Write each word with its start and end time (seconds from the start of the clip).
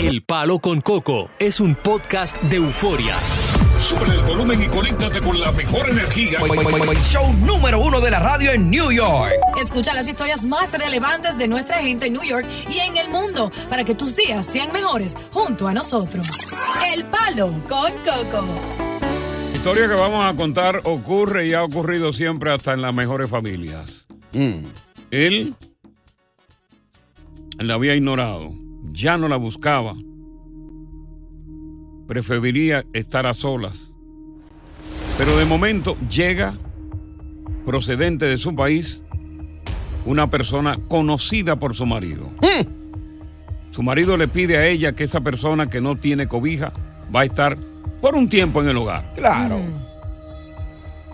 El 0.00 0.22
Palo 0.24 0.58
con 0.58 0.80
Coco 0.80 1.30
es 1.38 1.60
un 1.60 1.74
podcast 1.74 2.36
de 2.42 2.56
euforia. 2.56 3.16
Sube 3.80 4.04
el 4.06 4.22
volumen 4.22 4.60
y 4.62 4.66
conéctate 4.66 5.20
con 5.20 5.38
la 5.40 5.52
mejor 5.52 5.88
energía. 5.88 6.40
Show 7.04 7.32
número 7.34 7.80
uno 7.80 8.00
de 8.00 8.10
la 8.10 8.18
radio 8.20 8.52
en 8.52 8.70
New 8.70 8.90
York. 8.90 9.32
Escucha 9.60 9.94
las 9.94 10.08
historias 10.08 10.44
más 10.44 10.72
relevantes 10.76 11.38
de 11.38 11.48
nuestra 11.48 11.78
gente 11.78 12.06
en 12.06 12.14
New 12.14 12.24
York 12.24 12.46
y 12.70 12.78
en 12.78 12.96
el 12.96 13.08
mundo 13.10 13.50
para 13.68 13.84
que 13.84 13.94
tus 13.94 14.16
días 14.16 14.46
sean 14.46 14.72
mejores 14.72 15.16
junto 15.32 15.68
a 15.68 15.74
nosotros. 15.74 16.26
El 16.94 17.04
Palo 17.04 17.52
con 17.68 17.92
Coco. 18.04 18.46
La 19.50 19.52
historia 19.52 19.88
que 19.88 19.94
vamos 19.94 20.24
a 20.24 20.34
contar 20.34 20.80
ocurre 20.84 21.46
y 21.46 21.54
ha 21.54 21.62
ocurrido 21.62 22.12
siempre 22.12 22.52
hasta 22.52 22.72
en 22.72 22.82
las 22.82 22.92
mejores 22.94 23.30
familias. 23.30 24.06
Él 25.10 25.54
la 27.58 27.74
había 27.74 27.94
ignorado, 27.94 28.52
ya 28.92 29.16
no 29.16 29.28
la 29.28 29.36
buscaba. 29.36 29.96
Preferiría 32.06 32.84
estar 32.92 33.26
a 33.26 33.34
solas. 33.34 33.94
Pero 35.18 35.36
de 35.36 35.44
momento 35.44 35.96
llega, 36.08 36.54
procedente 37.64 38.26
de 38.26 38.36
su 38.36 38.54
país, 38.54 39.02
una 40.04 40.28
persona 40.28 40.78
conocida 40.88 41.56
por 41.56 41.74
su 41.74 41.86
marido. 41.86 42.30
Su 43.70 43.82
marido 43.82 44.16
le 44.16 44.28
pide 44.28 44.58
a 44.58 44.66
ella 44.66 44.92
que 44.92 45.04
esa 45.04 45.20
persona 45.20 45.70
que 45.70 45.80
no 45.80 45.96
tiene 45.96 46.28
cobija 46.28 46.72
va 47.14 47.20
a 47.20 47.24
estar 47.24 47.56
por 48.00 48.14
un 48.14 48.28
tiempo 48.28 48.60
en 48.62 48.68
el 48.68 48.76
hogar. 48.76 49.14
Claro. 49.14 49.60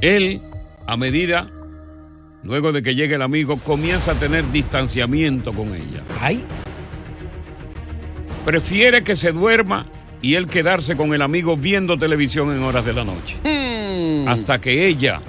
Él, 0.01 0.41
a 0.87 0.97
medida, 0.97 1.51
luego 2.43 2.73
de 2.73 2.83
que 2.83 2.95
llegue 2.95 3.17
el 3.17 3.23
amigo, 3.23 3.59
comienza 3.59 4.13
a 4.13 4.15
tener 4.15 4.51
distanciamiento 4.51 5.53
con 5.53 5.75
ella. 5.75 6.03
Ay. 6.21 6.45
Prefiere 8.49 9.05
que 9.05 9.15
se 9.15 9.33
duerma 9.33 9.85
y 10.23 10.37
él 10.37 10.47
quedarse 10.47 10.97
con 10.97 11.13
el 11.13 11.21
amigo 11.21 11.55
viendo 11.55 11.99
televisión 11.99 12.51
en 12.51 12.63
horas 12.63 12.83
de 12.83 12.95
la 12.95 13.05
noche. 13.05 13.37
Hasta 14.27 14.59
que 14.59 14.87
ella, 14.87 15.21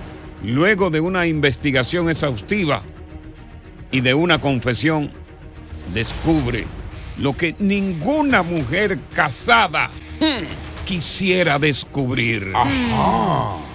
luego 0.42 0.90
de 0.90 1.02
una 1.02 1.28
investigación 1.28 2.10
exhaustiva 2.10 2.82
y 3.92 4.00
de 4.00 4.14
una 4.14 4.40
confesión, 4.40 5.12
descubre 5.94 6.64
lo 7.18 7.36
que 7.36 7.58
ninguna 7.60 8.42
mujer 8.42 8.98
casada 9.14 9.92
quisiera 10.86 11.60
descubrir. 11.60 12.54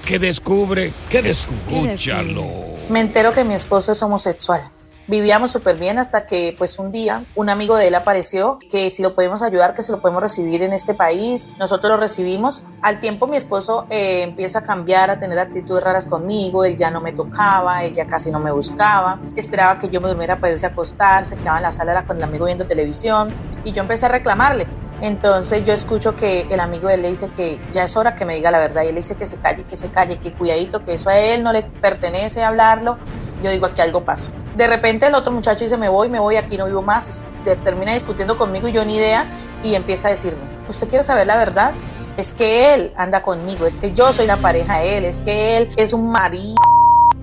¿Qué 0.07 0.19
descubre? 0.19 0.95
¿Qué 1.11 1.19
Escúchalo. 1.19 2.77
Me 2.89 3.01
entero 3.01 3.35
que 3.35 3.45
mi 3.45 3.53
esposo 3.53 3.93
es 3.93 4.03
homosexual. 4.03 4.63
Vivíamos 5.07 5.51
súper 5.51 5.77
bien 5.77 5.99
hasta 5.99 6.25
que 6.25 6.55
pues 6.57 6.79
un 6.79 6.91
día 6.91 7.25
un 7.35 7.51
amigo 7.51 7.77
de 7.77 7.89
él 7.89 7.95
apareció 7.95 8.59
que 8.71 8.89
si 8.89 9.03
lo 9.03 9.15
podemos 9.15 9.43
ayudar, 9.43 9.75
que 9.75 9.83
si 9.83 9.93
lo 9.93 10.01
podemos 10.01 10.23
recibir 10.23 10.63
en 10.63 10.73
este 10.73 10.95
país. 10.95 11.51
Nosotros 11.59 11.91
lo 11.91 11.97
recibimos. 11.99 12.65
Al 12.81 13.01
tiempo 13.01 13.27
mi 13.27 13.37
esposo 13.37 13.87
eh, 13.91 14.23
empieza 14.23 14.61
a 14.61 14.63
cambiar, 14.63 15.11
a 15.11 15.19
tener 15.19 15.39
actitudes 15.39 15.85
raras 15.85 16.07
conmigo. 16.07 16.65
Él 16.65 16.79
ya 16.79 16.91
no 16.91 17.03
me 17.03 17.13
tocaba, 17.13 17.85
él 17.85 17.93
ya 17.93 18.07
casi 18.07 18.31
no 18.31 18.41
me 18.41 18.51
buscaba. 18.51 19.21
Esperaba 19.37 19.79
que 19.79 19.91
yo 19.91 20.01
me 20.01 20.09
durmiera 20.09 20.41
para 20.41 20.55
irse 20.55 20.65
a 20.65 20.71
acostar, 20.71 21.27
se 21.27 21.37
quedaba 21.37 21.59
en 21.59 21.65
la 21.65 21.73
sala 21.73 22.07
con 22.07 22.17
el 22.17 22.23
amigo 22.23 22.47
viendo 22.47 22.67
televisión 22.67 23.29
y 23.63 23.73
yo 23.73 23.83
empecé 23.83 24.07
a 24.07 24.09
reclamarle. 24.09 24.67
Entonces 25.03 25.67
yo 25.67 25.75
escucho 25.75 26.17
que 26.17 26.47
el 26.49 26.61
amigo 26.61 26.89
de 26.89 26.95
él 26.95 27.03
le 27.03 27.11
dice 27.11 27.29
que 27.29 27.61
ya 27.73 27.85
es 27.85 27.95
hora 27.95 28.15
que 28.15 28.25
me 28.25 28.37
diga 28.37 28.51
la 28.51 28.59
verdad 28.59 28.85
y 28.85 28.87
él 28.87 28.95
le 28.95 29.01
dice 29.01 29.17
que 29.17 29.27
se 29.27 29.37
calle, 29.37 29.65
que 29.65 29.77
se 29.77 29.91
calle, 29.91 30.19
que 30.19 30.33
cuidadito, 30.33 30.83
que 30.83 30.95
eso 30.95 31.11
a 31.11 31.19
él 31.19 31.43
no 31.43 31.53
le 31.53 31.63
pertenece 31.63 32.43
hablarlo. 32.43 32.97
Yo 33.43 33.51
digo 33.51 33.67
aquí 33.67 33.83
algo 33.83 34.03
pasa. 34.03 34.31
De 34.57 34.67
repente 34.67 35.07
el 35.07 35.15
otro 35.15 35.33
muchacho 35.33 35.65
dice 35.65 35.77
me 35.77 35.89
voy, 35.89 36.09
me 36.09 36.21
voy, 36.21 36.37
aquí 36.37 36.57
no 36.57 36.67
vivo 36.67 36.83
más. 36.83 37.21
Termina 37.65 37.93
discutiendo 37.93 38.37
conmigo 38.39 38.69
y 38.69 38.73
yo 38.73 38.85
ni 38.85 38.97
idea 38.97 39.27
y 39.63 39.75
empieza 39.75 40.09
a 40.09 40.11
decirme, 40.13 40.39
¿usted 40.69 40.89
quiere 40.89 41.03
saber 41.05 41.27
la 41.27 41.37
verdad? 41.37 41.73
Es 42.17 42.33
que 42.33 42.75
él 42.75 42.93
anda 42.97 43.23
conmigo, 43.23 43.67
es 43.67 43.77
que 43.79 43.93
yo 43.93 44.13
soy 44.13 44.27
la 44.27 44.37
pareja 44.37 44.79
de 44.79 44.99
él, 44.99 45.05
es 45.05 45.21
que 45.21 45.57
él 45.57 45.71
es 45.77 45.93
un 45.93 46.11
marido. 46.11 46.55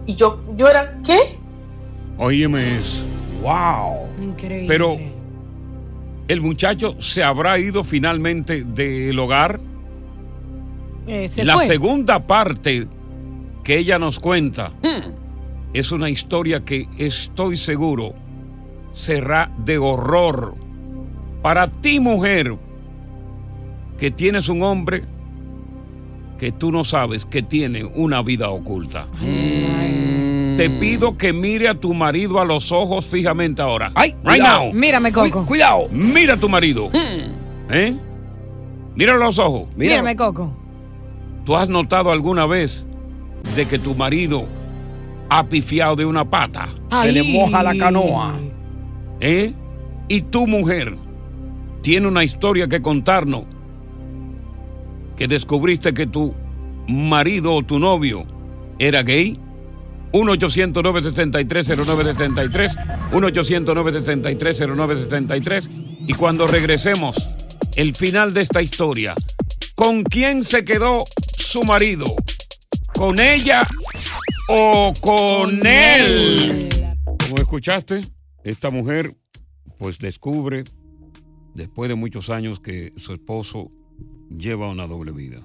Y 0.06 0.16
yo, 0.16 0.42
yo 0.56 0.68
era, 0.68 0.97
¿qué? 1.06 1.40
Óyeme 2.18 2.80
eso. 2.80 3.06
Wow. 3.42 4.08
Increíble. 4.22 4.68
Pero 4.68 4.98
el 6.28 6.42
muchacho 6.42 6.96
se 7.00 7.24
habrá 7.24 7.58
ido 7.58 7.84
finalmente 7.84 8.63
del 8.66 9.18
hogar. 9.18 9.59
Eh, 11.08 11.28
se 11.28 11.44
La 11.46 11.56
fue. 11.56 11.66
segunda 11.68 12.28
parte 12.28 12.88
que 13.63 13.78
ella 13.78 13.98
nos 13.98 14.19
cuenta 14.19 14.72
es 15.74 15.92
una 15.92 16.09
historia 16.09 16.64
que 16.66 16.88
estoy 16.98 17.58
seguro 17.58 18.14
será 18.94 19.52
de 19.58 19.78
horror. 19.78 20.56
Para 21.42 21.68
ti, 21.68 22.00
mujer, 22.00 22.56
que 23.98 24.12
tienes 24.12 24.50
un 24.50 24.64
hombre 24.64 25.04
que 26.38 26.52
tú 26.52 26.72
no 26.72 26.84
sabes 26.84 27.26
que 27.26 27.42
tiene 27.42 27.84
una 27.84 28.22
vida 28.22 28.50
oculta. 28.50 29.08
Te 30.58 30.70
pido 30.70 31.18
que 31.18 31.34
mire 31.34 31.70
a 31.70 31.80
tu 31.80 31.94
marido 31.94 32.40
a 32.40 32.46
los 32.46 32.72
ojos 32.72 33.06
fijamente 33.06 33.62
ahora. 33.62 33.92
Ay, 33.96 34.12
right 34.24 34.42
cuidado. 34.42 34.64
now. 34.66 34.74
Mírame, 34.74 35.12
Coco. 35.12 35.46
Cuidado. 35.46 35.88
Mira 35.90 36.34
a 36.34 36.38
tu 36.38 36.50
marido. 36.50 36.90
¿Eh? 37.70 37.96
Míralo 38.96 39.24
a 39.24 39.26
los 39.28 39.40
ojos. 39.40 39.70
Mírame, 39.76 40.16
Coco. 40.16 40.54
¿Tú 41.46 41.56
has 41.56 41.70
notado 41.70 42.12
alguna 42.12 42.46
vez 42.46 42.86
de 43.56 43.68
que 43.68 43.80
tu 43.80 43.96
marido 43.96 44.46
ha 45.34 45.47
pifiado 45.47 45.96
de 45.96 46.03
una 46.06 46.30
pata? 46.30 46.68
Se 47.02 47.14
le 47.14 47.22
Ay. 47.22 47.31
moja 47.34 47.64
la 47.64 47.74
canoa. 47.78 48.38
¿Eh? 49.22 49.53
Y 50.09 50.24
tu 50.24 50.46
mujer 50.46 50.97
tiene 51.81 52.06
una 52.08 52.25
historia 52.25 52.68
que 52.68 52.81
contarnos 52.81 53.45
que 55.16 55.30
descubriste 55.30 55.94
que 55.94 56.06
tu 56.06 56.33
marido 56.89 57.54
o 57.54 57.63
tu 57.63 57.80
novio 57.80 58.25
era 58.78 59.04
gay. 59.04 59.39
1-800-963-0963, 60.12 62.75
1-800-963-0963. 63.13 65.69
Y 66.07 66.13
cuando 66.13 66.45
regresemos, 66.45 67.16
el 67.78 67.95
final 67.95 68.33
de 68.33 68.42
esta 68.42 68.62
historia, 68.62 69.16
¿con 69.75 70.04
quién 70.04 70.44
se 70.44 70.66
quedó 70.66 71.06
su 71.38 71.63
marido? 71.63 72.04
¿Con 72.94 73.22
ella 73.22 73.66
o 74.53 74.94
con 75.01 75.65
él? 75.65 76.69
Como 77.06 77.38
escuchaste, 77.38 78.01
esta 78.44 78.69
mujer 78.69 79.15
pues 79.77 79.98
descubre 79.98 80.65
después 81.53 81.89
de 81.89 81.95
muchos 81.95 82.30
años 82.30 82.59
que 82.59 82.92
su 82.98 83.13
esposo 83.13 83.71
lleva 84.30 84.69
una 84.69 84.88
doble 84.88 85.12
vida. 85.12 85.42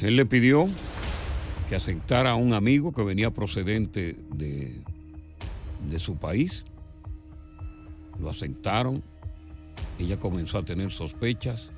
Él 0.00 0.16
le 0.16 0.24
pidió 0.24 0.68
que 1.68 1.76
aceptara 1.76 2.30
a 2.30 2.34
un 2.34 2.54
amigo 2.54 2.92
que 2.92 3.02
venía 3.02 3.30
procedente 3.30 4.16
de, 4.34 4.80
de 5.88 5.98
su 5.98 6.16
país. 6.16 6.64
Lo 8.18 8.30
aceptaron. 8.30 9.02
ella 9.98 10.18
comenzó 10.18 10.58
a 10.58 10.64
tener 10.64 10.92
sospechas 10.92 11.70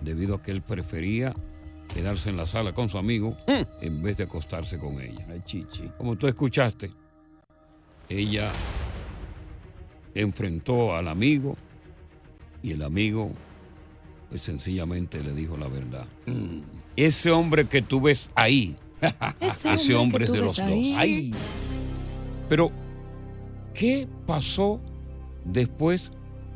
debido 0.00 0.34
a 0.36 0.42
que 0.42 0.50
él 0.50 0.62
prefería 0.62 1.34
quedarse 1.92 2.30
en 2.30 2.36
la 2.36 2.46
sala 2.46 2.72
con 2.72 2.88
su 2.88 2.98
amigo 2.98 3.36
en 3.80 4.02
vez 4.02 4.18
de 4.18 4.24
acostarse 4.24 4.78
con 4.78 5.00
ella. 5.00 5.26
Como 5.98 6.16
tú 6.16 6.26
escuchaste, 6.26 6.90
ella 8.08 8.50
enfrentó 10.14 10.94
al 10.94 11.08
amigo 11.08 11.56
y 12.62 12.72
el 12.72 12.82
amigo 12.82 13.30
pues 14.30 14.42
sencillamente 14.42 15.22
le 15.22 15.32
dijo 15.32 15.56
la 15.56 15.68
verdad. 15.68 16.06
Ese 16.96 17.30
hombre 17.30 17.66
que 17.66 17.82
tú 17.82 18.00
ves 18.00 18.30
ahí, 18.34 18.76
Ese 19.40 19.74
ese 19.74 19.94
hombre 19.94 20.24
hombre 20.24 20.24
es 20.24 20.32
de 20.32 20.38
los 20.38 20.56
dos. 20.56 20.66
Ay. 20.96 21.34
Pero, 22.48 22.70
¿qué 23.74 24.08
pasó 24.26 24.80
después 25.44 26.10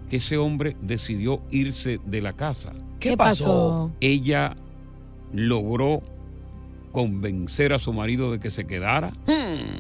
que 0.09 0.17
ese 0.17 0.37
hombre 0.37 0.77
decidió 0.81 1.43
irse 1.51 2.01
de 2.05 2.23
la 2.23 2.33
casa? 2.33 2.73
¿Qué 2.99 3.17
pasó? 3.17 3.93
Ella 4.01 4.57
logró 5.33 6.03
convencer 6.93 7.73
a 7.73 7.79
su 7.79 7.93
marido 7.93 8.33
de 8.33 8.41
que 8.41 8.51
se 8.51 8.67
quedara, 8.67 9.13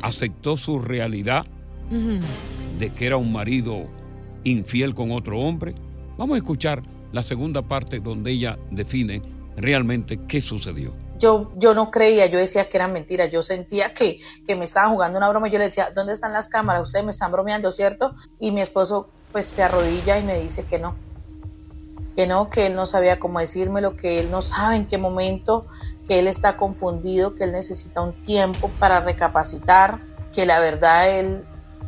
aceptó 0.02 0.56
su 0.56 0.78
realidad 0.78 1.44
Ujú. 1.90 2.20
de 2.78 2.90
que 2.90 3.06
era 3.06 3.16
un 3.16 3.32
marido 3.32 3.86
infiel 4.44 4.94
con 4.94 5.10
otro 5.10 5.40
hombre. 5.40 5.74
Vamos 6.16 6.34
a 6.36 6.38
escuchar 6.38 6.82
la 7.12 7.22
segunda 7.22 7.62
parte 7.62 7.98
donde 7.98 8.30
ella 8.30 8.58
define 8.70 9.22
realmente 9.56 10.20
qué 10.28 10.40
sucedió. 10.40 10.94
Yo, 11.18 11.52
yo 11.56 11.74
no 11.74 11.90
creía, 11.90 12.26
yo 12.26 12.38
decía 12.38 12.68
que 12.68 12.76
eran 12.78 12.92
mentiras, 12.92 13.30
yo 13.30 13.42
sentía 13.42 13.92
que, 13.92 14.18
que 14.46 14.56
me 14.56 14.64
estaban 14.64 14.92
jugando 14.92 15.18
una 15.18 15.28
broma, 15.28 15.48
yo 15.48 15.58
le 15.58 15.64
decía, 15.66 15.90
¿dónde 15.94 16.14
están 16.14 16.32
las 16.32 16.48
cámaras? 16.48 16.82
Ustedes 16.82 17.04
me 17.04 17.10
están 17.10 17.30
bromeando, 17.32 17.70
¿cierto? 17.72 18.14
Y 18.38 18.52
mi 18.52 18.60
esposo 18.62 19.10
pues 19.32 19.44
se 19.44 19.62
arrodilla 19.62 20.18
y 20.18 20.22
me 20.24 20.40
dice 20.40 20.64
que 20.64 20.78
no, 20.78 20.94
que 22.14 22.26
no, 22.26 22.50
que 22.50 22.66
él 22.66 22.74
no 22.74 22.86
sabía 22.86 23.18
cómo 23.18 23.40
decírmelo, 23.40 23.96
que 23.96 24.20
él 24.20 24.30
no 24.30 24.42
sabe 24.42 24.76
en 24.76 24.86
qué 24.86 24.98
momento, 24.98 25.66
que 26.06 26.18
él 26.18 26.26
está 26.26 26.56
confundido, 26.56 27.34
que 27.34 27.44
él 27.44 27.52
necesita 27.52 28.00
un 28.00 28.12
tiempo 28.22 28.70
para 28.78 29.00
recapacitar, 29.00 30.00
que 30.32 30.46
la 30.46 30.58
verdad 30.58 31.08
él 31.08 31.44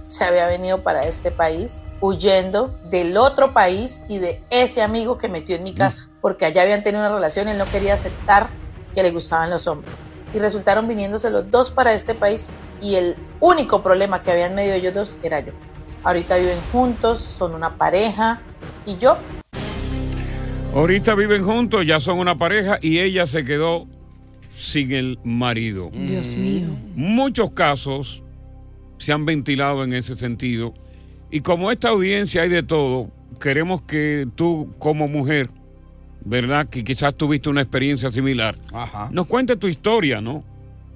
se 0.07 0.25
había 0.25 0.47
venido 0.47 0.83
para 0.83 1.05
este 1.05 1.31
país 1.31 1.83
huyendo 2.01 2.69
del 2.91 3.17
otro 3.17 3.53
país 3.53 4.03
y 4.09 4.19
de 4.19 4.43
ese 4.51 4.83
amigo 4.83 5.17
que 5.17 5.29
metió 5.29 5.57
en 5.57 5.63
mi 5.63 5.75
casa, 5.75 6.09
porque 6.21 6.45
allá 6.45 6.63
habían 6.63 6.83
tenido 6.83 7.05
una 7.05 7.15
relación, 7.15 7.49
él 7.49 7.59
no 7.59 7.65
quería 7.65 7.95
aceptar 7.95 8.49
que 8.95 9.03
le 9.03 9.11
gustaban 9.11 9.51
los 9.51 9.67
hombres. 9.67 10.07
Y 10.35 10.39
resultaron 10.39 10.89
viniéndose 10.89 11.31
los 11.31 11.51
dos 11.51 11.71
para 11.71 11.93
este 11.93 12.15
país 12.15 12.55
y 12.81 12.97
el 12.97 13.17
único 13.41 13.83
problema 13.83 14.23
que 14.23 14.33
había 14.33 14.47
en 14.47 14.55
medio 14.55 14.75
ellos 14.75 14.95
dos 14.95 15.17
era 15.23 15.41
yo. 15.41 15.53
Ahorita 16.05 16.37
viven 16.37 16.59
juntos, 16.73 17.21
son 17.21 17.55
una 17.55 17.77
pareja 17.77 18.41
y 18.87 18.97
yo 18.97 19.17
Ahorita 20.75 21.15
viven 21.15 21.45
juntos, 21.45 21.85
ya 21.87 22.01
son 22.01 22.19
una 22.19 22.39
pareja 22.39 22.79
y 22.81 23.01
ella 23.01 23.27
se 23.27 23.45
quedó 23.45 23.87
sin 24.57 24.93
el 24.93 25.19
marido. 25.23 25.91
Dios 25.93 26.35
mío. 26.35 26.69
Muchos 26.95 27.51
casos 27.53 28.23
se 28.97 29.13
han 29.13 29.27
ventilado 29.27 29.85
en 29.85 29.93
ese 29.93 30.17
sentido 30.17 30.73
y 31.31 31.41
como 31.41 31.71
esta 31.71 31.91
audiencia 31.91 32.43
hay 32.43 32.49
de 32.49 32.63
todo, 32.63 33.11
queremos 33.39 33.83
que 33.83 34.27
tú 34.35 34.73
como 34.79 35.09
mujer, 35.09 35.51
¿verdad? 36.25 36.69
Que 36.71 36.85
quizás 36.85 37.15
tuviste 37.17 37.51
una 37.51 37.61
experiencia 37.61 38.11
similar, 38.11 38.57
Ajá. 38.73 39.11
nos 39.13 39.27
cuente 39.27 39.57
tu 39.57 39.69
historia, 39.69 40.23
¿no? 40.23 40.43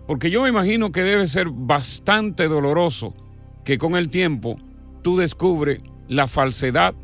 Porque 0.06 0.30
yo 0.30 0.42
me 0.42 0.48
imagino 0.48 0.90
que 0.90 1.02
debe 1.02 1.28
ser 1.28 1.48
bastante 1.50 2.48
doloroso 2.48 3.14
que 3.64 3.76
con 3.76 3.94
el 3.94 4.08
tiempo 4.08 4.58
tú 5.02 5.18
descubres 5.18 5.80
la 6.08 6.28
falsedad 6.28 6.94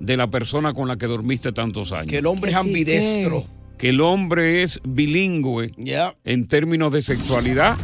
de 0.00 0.16
la 0.16 0.26
persona 0.28 0.74
con 0.74 0.88
la 0.88 0.96
que 0.96 1.06
dormiste 1.06 1.52
tantos 1.52 1.92
años. 1.92 2.10
Que 2.10 2.18
el 2.18 2.26
hombre 2.26 2.50
es 2.50 2.56
ambidestro. 2.56 3.46
Que 3.78 3.90
el 3.90 4.00
hombre 4.00 4.62
es 4.62 4.80
bilingüe 4.84 5.72
Ya. 5.76 6.14
en 6.24 6.48
términos 6.48 6.92
de 6.92 7.02
sexualidad. 7.02 7.76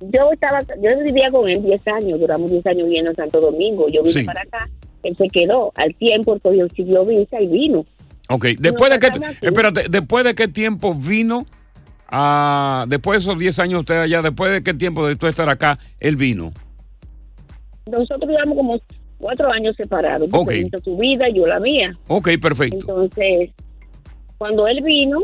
yo, 0.00 0.32
estaba, 0.32 0.58
yo 0.60 0.90
vivía 1.04 1.30
con 1.30 1.48
él 1.48 1.62
10 1.62 1.80
años, 1.88 2.20
duramos 2.20 2.50
10 2.50 2.66
años 2.66 2.84
viviendo 2.86 3.10
en 3.10 3.16
Santo 3.16 3.40
Domingo. 3.40 3.86
Yo 3.88 4.02
vine 4.02 4.20
Sí. 4.20 4.24
para 4.26 4.42
acá, 4.42 4.68
él 5.04 5.16
se 5.16 5.28
quedó. 5.28 5.72
Al 5.76 5.94
tiempo, 5.94 6.38
cogió 6.40 6.68
siguió 6.70 7.04
visa 7.06 7.40
y 7.40 7.46
vino. 7.46 7.86
ok, 8.28 8.46
después 8.58 8.90
de 8.90 8.96
aquí. 8.96 9.18
espérate, 9.40 9.86
después 9.88 10.24
de 10.24 10.34
qué 10.34 10.48
tiempo 10.48 10.94
vino, 10.94 11.46
a, 12.08 12.84
después 12.88 13.18
de 13.18 13.30
esos 13.30 13.38
10 13.38 13.58
años 13.60 13.80
usted 13.80 14.00
allá, 14.00 14.22
después 14.22 14.50
de 14.52 14.62
qué 14.62 14.74
tiempo 14.74 15.06
de 15.06 15.16
tú 15.16 15.26
estar 15.28 15.48
acá, 15.48 15.78
él 16.00 16.16
vino. 16.16 16.52
Nosotros 17.86 18.30
llevamos 18.30 18.56
como 18.56 18.80
cuatro 19.18 19.50
años 19.50 19.74
separados. 19.76 20.28
Ok. 20.32 20.50
él 20.52 20.66
hizo 20.66 20.78
su 20.84 20.96
vida 20.96 21.28
y 21.28 21.34
yo 21.34 21.46
la 21.46 21.60
mía. 21.60 21.96
Ok, 22.08 22.30
perfecto. 22.40 22.76
Entonces, 22.80 23.50
cuando 24.38 24.66
él 24.66 24.82
vino, 24.82 25.20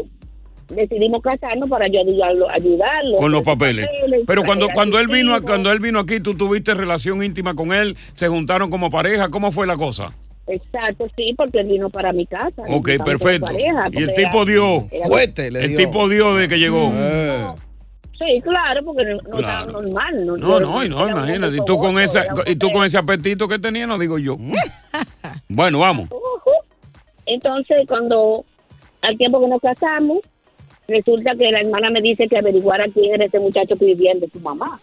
decidimos 0.69 1.23
casarnos 1.23 1.69
para 1.69 1.89
yo 1.89 2.01
ayudarlo. 2.01 2.49
ayudarlo 2.51 3.17
con 3.19 3.33
los 3.33 3.43
papeles. 3.43 3.89
Pero 4.27 4.45
cuando 4.45 4.69
cuando 4.75 4.99
él 4.99 5.09
vino 5.09 5.41
cuando 5.43 5.73
él 5.73 5.81
vino 5.81 5.99
aquí, 5.99 6.21
tú 6.21 6.35
tuviste 6.37 6.75
relación 6.75 7.23
íntima 7.23 7.55
con 7.55 7.73
él, 7.73 7.97
se 8.15 8.29
juntaron 8.29 8.71
como 8.71 8.91
pareja, 8.91 9.29
¿cómo 9.31 9.51
fue 9.53 9.67
la 9.67 9.77
cosa? 9.77 10.13
Exacto, 10.47 11.07
sí, 11.15 11.35
porque 11.37 11.61
él 11.61 11.67
vino 11.67 11.91
para 11.91 12.11
mi 12.13 12.25
casa. 12.27 12.63
Ok, 12.69 12.89
perfecto. 13.05 13.47
pareja, 13.47 13.89
Y 13.93 14.03
el 14.03 14.15
tipo 14.15 14.43
era- 14.43 14.45
dio, 14.47 14.89
era- 14.91 15.07
Fuerte 15.07 15.51
le 15.51 15.61
el 15.65 15.69
dio. 15.69 15.77
tipo 15.79 16.09
dio 16.09 16.35
de 16.37 16.49
que 16.49 16.59
llegó. 16.59 16.91
Eh. 16.95 17.45
Sí, 18.29 18.41
claro, 18.43 18.85
porque 18.85 19.05
no, 19.05 19.39
Claro. 19.39 19.73
normal. 19.73 20.27
No, 20.27 20.37
No, 20.37 20.61
no, 20.61 20.85
y 20.85 20.89
no, 20.89 21.09
imagínate. 21.09 21.57
Y 21.57 21.65
tú 21.65 21.79
con 21.79 21.99
esa 21.99 22.27
y 22.47 22.57
tú 22.57 22.71
con 22.71 22.85
ese 22.85 22.99
apetito 22.99 23.49
que 23.49 23.59
tenía, 23.59 23.87
no 23.87 23.99
digo 23.99 24.19
yo. 24.19 24.37
bueno, 25.49 25.79
vamos. 25.79 26.09
Entonces, 27.27 27.87
cuando 27.87 28.45
al 29.03 29.17
tiempo 29.17 29.41
que 29.41 29.49
nos 29.49 29.61
casamos, 29.61 30.19
resulta 30.89 31.35
que 31.37 31.51
la 31.51 31.61
hermana 31.61 31.91
me 31.91 32.01
dice 32.01 32.27
que 32.29 32.39
averiguara 32.39 32.87
quién 32.93 33.15
era 33.15 33.25
ese 33.25 33.41
muchacho 33.41 33.77
que 33.77 33.85
vivía 33.87 34.13
de 34.15 34.29
su 34.29 34.41
mamá. 34.41 34.81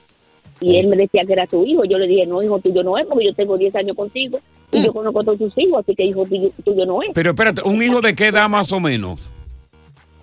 Y 0.61 0.77
él 0.77 0.87
me 0.87 0.95
decía 0.95 1.23
que 1.25 1.33
era 1.33 1.45
su 1.47 1.65
hijo. 1.65 1.83
Yo 1.85 1.97
le 1.97 2.07
dije, 2.07 2.25
no, 2.25 2.41
hijo 2.41 2.59
tuyo 2.59 2.81
no 2.81 2.97
es, 2.97 3.05
porque 3.05 3.25
yo 3.25 3.33
tengo 3.33 3.57
10 3.57 3.75
años 3.75 3.95
contigo 3.95 4.39
y 4.71 4.83
yo 4.83 4.93
conozco 4.93 5.19
a 5.19 5.23
todos 5.23 5.37
tus 5.37 5.57
hijos, 5.57 5.79
así 5.79 5.93
que 5.95 6.05
hijo 6.05 6.25
tuyo, 6.25 6.49
tuyo 6.63 6.85
no 6.85 7.01
es. 7.03 7.09
Pero 7.13 7.31
espérate, 7.31 7.61
¿un 7.63 7.81
hijo 7.83 8.01
de 8.01 8.15
qué 8.15 8.27
edad 8.27 8.47
más 8.49 8.71
o 8.71 8.79
menos? 8.79 9.29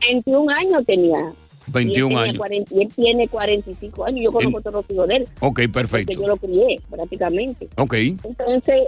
21 0.00 0.52
años 0.52 0.84
tenía. 0.86 1.32
21 1.66 1.92
y 1.92 1.92
él 1.92 2.08
tenía 2.08 2.22
años. 2.22 2.38
40 2.38 2.74
y 2.74 2.82
él 2.82 2.88
tiene 2.94 3.28
45 3.28 4.04
años. 4.04 4.20
Yo 4.24 4.32
conozco 4.32 4.58
a 4.58 4.60
todos 4.62 4.74
los 4.74 4.90
hijos 4.90 5.08
de 5.08 5.16
él, 5.16 5.28
Ok, 5.40 5.54
porque 5.54 5.68
perfecto. 5.68 6.20
yo 6.20 6.26
lo 6.28 6.36
crié 6.36 6.80
prácticamente. 6.90 7.68
Ok. 7.76 7.94
Entonces, 7.94 8.82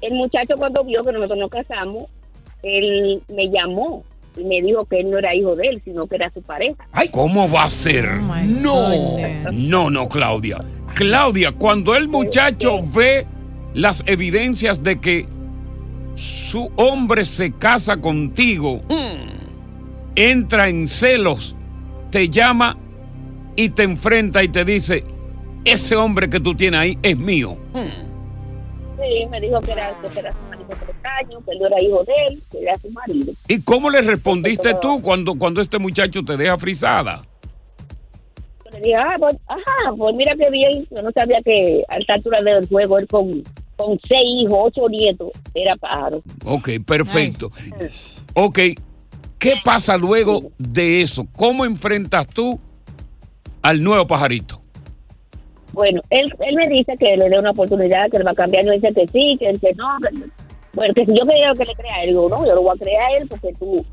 el 0.00 0.14
muchacho 0.14 0.54
cuando 0.56 0.84
vio 0.84 1.02
que 1.04 1.12
nosotros 1.12 1.38
nos 1.38 1.50
casamos, 1.50 2.04
él 2.62 3.22
me 3.34 3.50
llamó 3.50 4.04
y 4.36 4.44
me 4.44 4.62
dijo 4.62 4.84
que 4.86 5.00
él 5.00 5.10
no 5.10 5.18
era 5.18 5.34
hijo 5.34 5.54
de 5.56 5.68
él, 5.68 5.82
sino 5.84 6.06
que 6.06 6.16
era 6.16 6.30
su 6.32 6.40
pareja. 6.42 6.86
Ay, 6.92 7.08
¿cómo 7.10 7.50
va 7.50 7.64
a 7.64 7.70
ser? 7.70 8.08
no. 8.16 9.16
No, 9.52 9.90
no, 9.90 10.08
Claudia. 10.08 10.64
Claudia, 10.94 11.52
cuando 11.52 11.94
el 11.96 12.08
muchacho 12.08 12.80
ve 12.94 13.26
las 13.74 14.02
evidencias 14.06 14.82
de 14.82 15.00
que 15.00 15.26
su 16.14 16.70
hombre 16.76 17.24
se 17.24 17.52
casa 17.52 18.00
contigo, 18.00 18.80
entra 20.14 20.68
en 20.68 20.86
celos, 20.86 21.56
te 22.12 22.28
llama 22.28 22.76
y 23.56 23.70
te 23.70 23.82
enfrenta 23.82 24.44
y 24.44 24.48
te 24.48 24.64
dice, 24.64 25.02
ese 25.64 25.96
hombre 25.96 26.28
que 26.28 26.38
tú 26.38 26.54
tienes 26.54 26.78
ahí 26.78 26.98
es 27.02 27.16
mío. 27.16 27.56
Sí, 27.74 29.26
me 29.30 29.40
dijo 29.40 29.60
que 29.60 29.72
era, 29.72 29.98
que 30.00 30.18
era 30.18 30.32
su 30.32 30.38
marido 30.48 30.68
de 30.68 30.76
tres 30.76 30.96
años, 31.20 31.42
que 31.44 31.50
él 31.52 31.58
era 31.66 31.82
hijo 31.82 32.04
de 32.04 32.12
él, 32.28 32.42
que 32.52 32.62
era 32.62 32.78
su 32.78 32.90
marido. 32.90 33.32
¿Y 33.48 33.62
cómo 33.62 33.90
le 33.90 34.02
respondiste 34.02 34.74
tú 34.80 35.00
cuando, 35.02 35.34
cuando 35.34 35.60
este 35.62 35.78
muchacho 35.78 36.22
te 36.22 36.36
deja 36.36 36.56
frisada? 36.58 37.24
Le 38.70 38.80
dije, 38.80 38.94
ah, 38.94 39.16
pues, 39.18 39.36
ajá, 39.48 39.94
pues 39.96 40.14
mira 40.14 40.34
qué 40.36 40.50
bien. 40.50 40.86
Yo 40.90 41.02
no 41.02 41.10
sabía 41.12 41.40
que 41.42 41.82
a 41.88 41.96
esta 41.96 42.14
altura 42.14 42.42
del 42.42 42.68
juego 42.68 42.98
él 42.98 43.06
con, 43.08 43.42
con 43.76 43.98
seis 44.08 44.42
hijos, 44.42 44.58
ocho 44.60 44.88
nietos, 44.88 45.30
era 45.54 45.76
pájaro. 45.76 46.22
Ok, 46.44 46.70
perfecto. 46.86 47.50
Ok, 48.34 48.58
¿qué 49.42 49.54
pasa 49.64 49.96
luego 49.98 50.52
de 50.58 51.02
eso? 51.02 51.26
¿Cómo 51.32 51.64
enfrentas 51.64 52.26
tú 52.28 52.58
al 53.60 53.82
nuevo 53.82 54.06
pajarito? 54.06 54.60
Bueno, 55.72 56.00
él, 56.10 56.32
él 56.46 56.54
me 56.56 56.68
dice 56.68 56.94
que 56.98 57.16
le 57.16 57.28
dé 57.30 57.38
una 57.38 57.50
oportunidad, 57.50 58.10
que 58.10 58.18
él 58.18 58.26
va 58.26 58.32
a 58.32 58.34
cambiar. 58.34 58.64
Yo 58.64 58.72
dice 58.72 58.92
que 58.94 59.06
sí, 59.08 59.36
que, 59.38 59.52
que 59.58 59.74
no. 59.74 59.86
que- 60.02 60.30
bueno, 60.74 60.94
que 60.94 61.04
si 61.04 61.12
yo 61.14 61.26
quería 61.26 61.52
que 61.54 61.64
le 61.64 61.74
crea 61.74 61.94
a 61.96 62.02
él, 62.04 62.10
digo, 62.10 62.28
no, 62.30 62.46
yo 62.46 62.54
lo 62.54 62.62
voy 62.62 62.76
a 62.76 62.78
creer 62.82 63.00
a 63.00 63.16
él 63.18 63.28
porque 63.28 63.52
tú. 63.58 63.84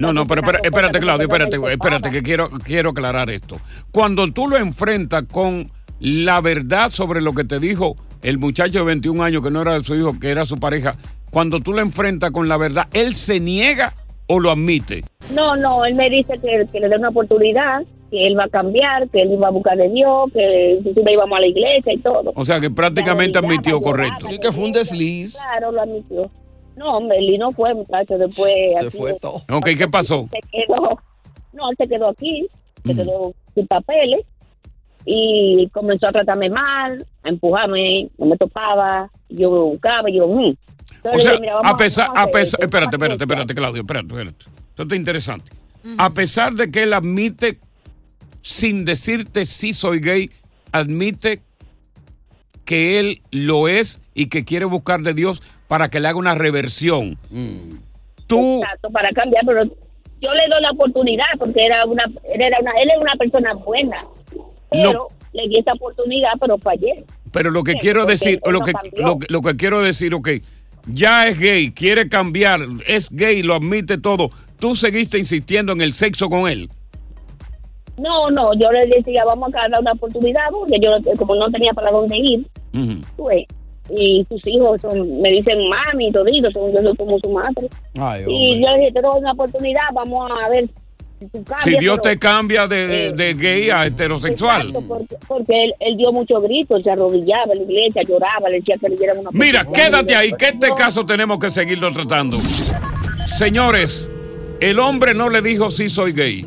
No, 0.00 0.12
no, 0.12 0.26
pero 0.26 0.40
espera- 0.42 0.58
espérate, 0.62 0.98
Claudio, 0.98 1.26
espérate, 1.26 1.56
espérate, 1.72 2.10
que 2.10 2.22
quiero, 2.22 2.48
quiero 2.64 2.90
aclarar 2.90 3.30
esto. 3.30 3.60
Cuando 3.92 4.26
tú 4.28 4.48
lo 4.48 4.56
enfrentas 4.56 5.24
con 5.30 5.70
la 6.00 6.40
verdad 6.40 6.90
sobre 6.90 7.20
lo 7.20 7.32
que 7.34 7.44
te 7.44 7.60
dijo 7.60 7.96
el 8.22 8.38
muchacho 8.38 8.80
de 8.80 8.84
21 8.86 9.22
años 9.22 9.42
que 9.42 9.50
no 9.52 9.62
era 9.62 9.80
su 9.82 9.94
hijo, 9.94 10.18
que 10.18 10.30
era 10.30 10.44
su 10.44 10.58
pareja, 10.58 10.96
cuando 11.30 11.60
tú 11.60 11.72
lo 11.72 11.80
enfrentas 11.80 12.32
con 12.32 12.48
la 12.48 12.56
verdad, 12.56 12.88
¿él 12.92 13.14
se 13.14 13.38
niega 13.38 13.94
o 14.28 14.40
lo 14.40 14.50
admite? 14.50 15.02
No, 15.32 15.56
no, 15.56 15.84
él 15.84 15.94
me 15.94 16.08
dice 16.10 16.38
que, 16.38 16.66
que 16.70 16.80
le 16.80 16.88
dé 16.88 16.96
una 16.96 17.08
oportunidad, 17.10 17.82
que 18.10 18.22
él 18.22 18.38
va 18.38 18.44
a 18.44 18.48
cambiar, 18.48 19.08
que 19.08 19.22
él 19.22 19.32
iba 19.32 19.48
a 19.48 19.50
buscar 19.50 19.76
de 19.76 19.88
Dios, 19.88 20.30
que 20.32 20.76
inclusive 20.78 21.12
íbamos 21.12 21.36
a 21.36 21.40
la 21.40 21.46
iglesia 21.48 21.92
y 21.92 21.98
todo. 21.98 22.32
O 22.34 22.44
sea, 22.44 22.60
que 22.60 22.70
prácticamente 22.70 23.38
admitió 23.38 23.80
correcto. 23.80 24.28
Y 24.30 24.38
que 24.38 24.52
fue 24.52 24.64
un 24.64 24.72
desliz. 24.72 25.34
Claro, 25.34 25.72
lo 25.72 25.82
admitió. 25.82 26.30
No, 26.76 26.98
hombre, 26.98 27.18
él 27.18 27.38
no 27.38 27.50
fue, 27.52 27.72
muchacho, 27.74 28.18
después... 28.18 28.52
Se 28.78 28.86
así, 28.86 28.98
fue 28.98 29.14
todo. 29.14 29.42
Ok, 29.50 29.68
¿qué 29.78 29.88
pasó? 29.88 30.28
Se 30.30 30.40
quedó, 30.50 30.98
no, 31.54 31.70
él 31.70 31.76
se 31.78 31.88
quedó 31.88 32.08
aquí, 32.08 32.46
se 32.84 32.92
Mm. 32.92 32.96
quedó 32.98 33.34
sin 33.54 33.66
papeles 33.66 34.20
y 35.04 35.68
comenzó 35.72 36.08
a 36.08 36.12
tratarme 36.12 36.50
mal, 36.50 37.04
a 37.22 37.28
empujarme, 37.28 38.08
no 38.18 38.26
me 38.26 38.36
topaba, 38.36 39.10
yo 39.28 39.50
lo 39.50 39.64
buscaba, 39.66 40.10
y 40.10 40.14
yo... 40.16 40.28
mm. 40.28 40.54
Entonces 41.06 41.26
O 41.26 41.32
sea, 41.32 41.40
mira, 41.40 41.58
a 41.62 41.76
pesar, 41.76 42.08
a 42.14 42.26
pesar, 42.28 42.60
espérate, 42.62 42.96
espérate, 42.96 43.24
espérate, 43.24 43.54
Claudio, 43.54 43.82
espérate, 43.82 44.06
espérate. 44.08 44.44
Esto 44.70 44.82
está 44.82 44.96
interesante. 44.96 45.50
A 45.98 46.10
pesar 46.10 46.52
de 46.54 46.70
que 46.70 46.82
él 46.82 46.92
admite, 46.92 47.60
sin 48.42 48.84
decirte 48.84 49.46
si 49.46 49.72
soy 49.72 50.00
gay, 50.00 50.30
admite 50.72 51.40
que 52.64 52.98
él 52.98 53.22
lo 53.30 53.68
es 53.68 54.00
y 54.14 54.26
que 54.26 54.44
quiere 54.44 54.64
buscar 54.64 55.00
de 55.00 55.14
Dios 55.14 55.42
para 55.68 55.88
que 55.88 56.00
le 56.00 56.08
haga 56.08 56.18
una 56.18 56.34
reversión. 56.34 57.16
Tú, 58.26 58.60
Exacto, 58.62 58.90
para 58.90 59.10
cambiar, 59.10 59.44
pero 59.46 59.64
yo 59.64 60.32
le 60.32 60.42
doy 60.50 60.62
la 60.62 60.70
oportunidad 60.72 61.24
porque 61.38 61.64
era 61.64 61.84
una, 61.86 62.04
él 62.04 62.42
era 62.42 62.58
una, 62.60 62.72
él 62.82 62.90
era 62.90 63.00
una 63.00 63.14
persona 63.16 63.54
buena, 63.54 64.04
pero 64.70 65.08
le 65.32 65.48
di 65.48 65.58
esa 65.58 65.74
oportunidad, 65.74 66.30
pero 66.40 66.58
fallé. 66.58 67.04
pero 67.30 67.50
lo 67.50 67.62
que 67.62 67.72
Sí, 67.72 67.78
quiero 67.78 68.06
decir, 68.06 68.40
lo 68.44 68.58
no 68.58 68.64
que, 68.64 68.72
lo, 68.96 69.18
lo 69.28 69.42
que 69.42 69.56
quiero 69.56 69.80
decir, 69.82 70.12
ok, 70.14 70.28
ya 70.86 71.28
es 71.28 71.38
gay, 71.38 71.70
quiere 71.72 72.08
cambiar, 72.08 72.60
es 72.86 73.10
gay, 73.10 73.42
lo 73.42 73.54
admite 73.54 73.98
todo. 73.98 74.30
Tú 74.58 74.74
seguiste 74.74 75.18
insistiendo 75.18 75.72
en 75.72 75.80
el 75.80 75.92
sexo 75.92 76.28
con 76.28 76.48
él. 76.48 76.68
No, 77.98 78.30
no, 78.30 78.52
yo 78.54 78.70
le 78.72 78.86
decía, 78.86 79.24
vamos 79.24 79.50
a 79.54 79.68
dar 79.68 79.80
una 79.80 79.92
oportunidad, 79.92 80.42
porque 80.50 80.78
yo 80.82 80.90
no- 80.98 81.16
como 81.18 81.34
no 81.34 81.50
tenía 81.50 81.72
para 81.72 81.90
dónde 81.90 82.16
ir, 82.18 82.46
Ujú. 82.74 83.00
pues, 83.16 83.44
y 83.88 84.26
sus 84.28 84.46
hijos 84.46 84.80
son, 84.82 85.20
me 85.22 85.30
dicen 85.30 85.58
mami 85.68 86.08
y 86.08 86.12
todito, 86.12 86.50
son, 86.50 86.72
yo 86.72 86.78
soy 86.82 86.96
como 86.96 87.18
su 87.18 87.30
madre. 87.30 87.68
y 88.28 88.60
yo 88.62 88.70
le 88.72 88.78
dije, 88.80 88.92
te 88.92 89.00
doy 89.00 89.18
una 89.20 89.32
oportunidad, 89.32 89.80
vamos 89.94 90.30
a 90.42 90.48
ver 90.50 90.68
tú 91.26 91.42
cambias. 91.44 91.62
Si 91.64 91.70
Dios 91.78 91.98
pero- 92.02 92.14
te 92.14 92.18
cambia 92.18 92.66
de, 92.68 93.12
de 93.12 93.34
gay 93.34 93.70
a 93.70 93.86
heterosexual. 93.86 94.68
Exacto, 94.68 94.86
porque, 94.86 95.16
porque 95.26 95.64
él, 95.64 95.74
él 95.80 95.96
dio 95.96 96.12
muchos 96.12 96.42
gritos, 96.42 96.82
se 96.82 96.90
arrodillaba 96.90 97.52
en 97.54 97.58
la 97.58 97.64
iglesia, 97.72 98.02
lloraba, 98.02 98.48
le 98.50 98.58
decía 98.58 98.76
que 98.80 98.88
le 98.88 98.96
dieran 98.96 99.18
una 99.18 99.30
Mira, 99.32 99.64
quédate 99.64 100.14
ahí, 100.14 100.32
que 100.38 100.48
este 100.48 100.68
caso 100.76 101.06
tenemos 101.06 101.38
que 101.38 101.50
seguirlo 101.50 101.92
tratando. 101.92 102.38
Señores, 103.38 104.08
el 104.60 104.78
hombre 104.78 105.14
no 105.14 105.28
le 105.30 105.42
dijo 105.42 105.70
sí 105.70 105.88
soy 105.88 106.12
gay, 106.12 106.44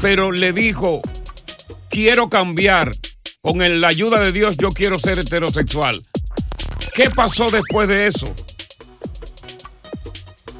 pero 0.00 0.32
le 0.32 0.52
dijo 0.52 1.00
quiero 1.88 2.28
cambiar. 2.28 2.92
Con 3.40 3.60
el- 3.60 3.80
la 3.80 3.88
ayuda 3.88 4.20
de 4.20 4.30
Dios 4.30 4.56
yo 4.56 4.68
quiero 4.70 5.00
ser 5.00 5.18
heterosexual. 5.18 6.00
¿Qué 6.94 7.10
pasó 7.10 7.50
después 7.50 7.88
de 7.88 8.06
eso? 8.06 8.32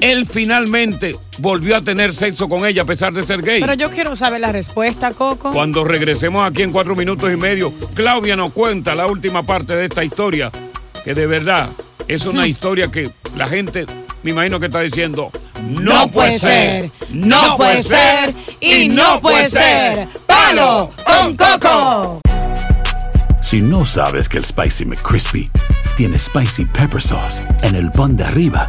Él 0.02 0.26
finalmente 0.26 1.16
volvió 1.38 1.76
a 1.76 1.80
tener 1.80 2.12
sexo 2.12 2.48
con 2.48 2.66
ella 2.66 2.82
a 2.82 2.84
pesar 2.84 3.12
de 3.12 3.22
ser 3.22 3.40
gay. 3.40 3.60
Pero 3.60 3.74
yo 3.74 3.88
quiero 3.88 4.16
saber 4.16 4.40
la 4.40 4.50
respuesta, 4.50 5.12
Coco. 5.12 5.52
Cuando 5.52 5.84
regresemos 5.84 6.44
aquí 6.44 6.62
en 6.62 6.72
cuatro 6.72 6.96
minutos 6.96 7.32
y 7.32 7.36
medio, 7.36 7.72
Claudia 7.94 8.34
nos 8.34 8.50
cuenta 8.50 8.96
la 8.96 9.06
última 9.06 9.44
parte 9.44 9.76
de 9.76 9.84
esta 9.84 10.02
historia, 10.02 10.50
que 11.04 11.14
de 11.14 11.28
verdad 11.28 11.68
es 12.08 12.24
una 12.26 12.48
historia 12.48 12.90
que 12.90 13.12
la 13.36 13.46
gente, 13.46 13.86
me 14.24 14.32
imagino 14.32 14.58
que 14.58 14.66
está 14.66 14.80
diciendo, 14.80 15.30
no, 15.80 16.10
puede 16.10 16.36
ser, 16.36 16.90
no 17.10 17.56
puede 17.56 17.84
ser 17.84 18.34
y 18.58 18.88
no 18.88 19.20
puede 19.20 19.48
ser. 19.48 20.08
¡Palo 20.26 20.90
con 21.06 21.36
Coco! 21.36 22.20
Si 23.40 23.60
no 23.60 23.84
sabes 23.84 24.28
que 24.28 24.38
el 24.38 24.44
Spicy 24.44 24.84
McCrispy 24.84 25.48
tiene 25.96 26.18
Spicy 26.18 26.64
Pepper 26.64 27.00
Sauce 27.00 27.40
en 27.62 27.76
el 27.76 27.92
pan 27.92 28.16
de 28.16 28.24
arriba 28.24 28.68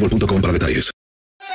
boostmobile.com 0.00 0.40
para 0.40 0.52
detalles. 0.52 0.90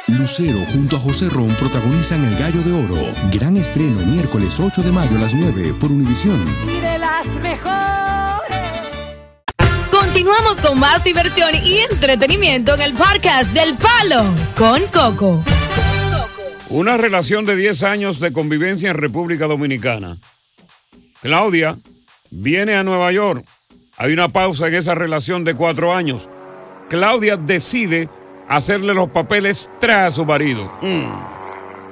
Lucero 0.07 0.59
junto 0.71 0.97
a 0.97 0.99
José 0.99 1.29
Ron 1.29 1.49
protagonizan 1.55 2.23
El 2.25 2.35
Gallo 2.37 2.61
de 2.61 2.71
Oro. 2.73 3.13
Gran 3.31 3.57
estreno 3.57 4.05
miércoles 4.05 4.59
8 4.59 4.83
de 4.83 4.91
mayo 4.91 5.17
a 5.17 5.21
las 5.21 5.33
9 5.33 5.73
por 5.79 5.91
Univisión. 5.91 6.45
Y 6.63 6.79
de 6.79 6.99
las 6.99 7.27
mejores. 7.41 8.57
Continuamos 9.89 10.61
con 10.61 10.79
más 10.79 11.03
diversión 11.03 11.49
y 11.55 11.79
entretenimiento 11.91 12.75
en 12.75 12.81
el 12.81 12.93
podcast 12.93 13.51
del 13.51 13.75
Palo 13.77 14.23
con 14.55 14.81
Coco. 14.87 15.43
Una 16.69 16.97
relación 16.97 17.45
de 17.45 17.55
10 17.55 17.83
años 17.83 18.19
de 18.19 18.31
convivencia 18.31 18.91
en 18.91 18.97
República 18.97 19.47
Dominicana. 19.47 20.19
Claudia 21.21 21.79
viene 22.29 22.75
a 22.75 22.83
Nueva 22.83 23.11
York. 23.11 23.43
Hay 23.97 24.13
una 24.13 24.29
pausa 24.29 24.67
en 24.67 24.75
esa 24.75 24.93
relación 24.93 25.43
de 25.43 25.55
cuatro 25.55 25.95
años. 25.95 26.29
Claudia 26.89 27.37
decide 27.37 28.09
hacerle 28.47 28.93
los 28.93 29.09
papeles 29.09 29.69
tras 29.79 30.11
a 30.11 30.15
su 30.15 30.25
marido. 30.25 30.71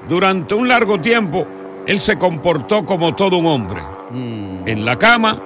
Durante 0.08 0.54
un 0.54 0.68
largo 0.68 1.00
tiempo, 1.00 1.48
él 1.88 2.00
se 2.00 2.18
comportó 2.18 2.86
como 2.86 3.16
todo 3.16 3.38
un 3.38 3.46
hombre. 3.46 3.82
En 4.14 4.86
la 4.86 4.98
cama 4.98 5.42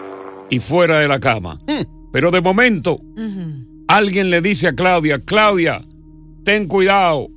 y 0.50 0.60
fuera 0.60 1.00
de 1.00 1.08
la 1.08 1.20
cama. 1.20 1.60
Pero 2.12 2.32
de 2.32 2.42
momento, 2.42 3.00
alguien 3.88 4.30
le 4.30 4.42
dice 4.42 4.68
a 4.70 4.74
Claudia, 4.74 5.20
Claudia, 5.20 5.86
ten 6.44 6.68
cuidado, 6.68 7.28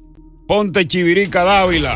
ponte 0.47 0.87
chivirica 0.87 1.45
dávila. 1.45 1.95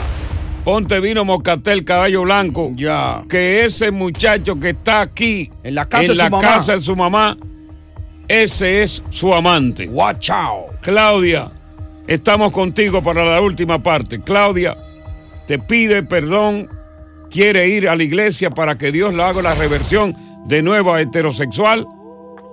ponte 0.64 0.98
vino 1.00 1.24
moscatel 1.24 1.84
caballo 1.84 2.22
blanco. 2.22 2.70
Ya. 2.74 3.22
Que 3.28 3.64
ese 3.64 3.90
muchacho 3.90 4.58
que 4.58 4.70
está 4.70 5.02
aquí 5.02 5.50
En 5.62 5.74
la 5.74 5.86
casa 5.88 6.04
en 6.04 6.08
de 6.10 6.14
la 6.16 6.24
su 6.24 6.30
mamá. 6.30 6.42
casa 6.42 6.72
de 6.76 6.80
su 6.80 6.96
mamá, 6.96 7.36
ese 8.28 8.82
es 8.82 9.02
su 9.10 9.34
amante. 9.34 9.86
Watch 9.88 10.30
out. 10.30 10.80
Claudia, 10.80 11.50
estamos 12.06 12.52
contigo 12.52 13.02
para 13.02 13.24
la 13.24 13.40
última 13.40 13.82
parte. 13.82 14.20
Claudia 14.20 14.76
te 15.46 15.58
pide 15.58 16.02
perdón, 16.02 16.68
quiere 17.30 17.68
ir 17.68 17.88
a 17.88 17.96
la 17.96 18.02
iglesia 18.02 18.50
para 18.50 18.76
que 18.78 18.90
Dios 18.92 19.12
le 19.14 19.22
haga 19.22 19.42
la 19.42 19.54
reversión 19.54 20.14
de 20.46 20.62
nuevo 20.62 20.92
a 20.92 21.00
heterosexual. 21.00 21.86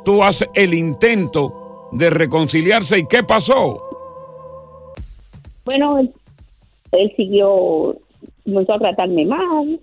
Tú 0.06 0.24
haces 0.24 0.48
el 0.56 0.74
intento 0.74 1.90
de 1.92 2.10
reconciliarse 2.10 3.00
y 3.00 3.04
¿qué 3.10 3.24
pasó? 3.24 3.82
Bueno, 5.66 5.98
él, 6.00 6.12
él 6.92 7.14
siguió, 7.16 7.96
comenzó 8.44 8.74
a 8.74 8.80
tratarme 8.80 9.26
mal. 9.26 9.80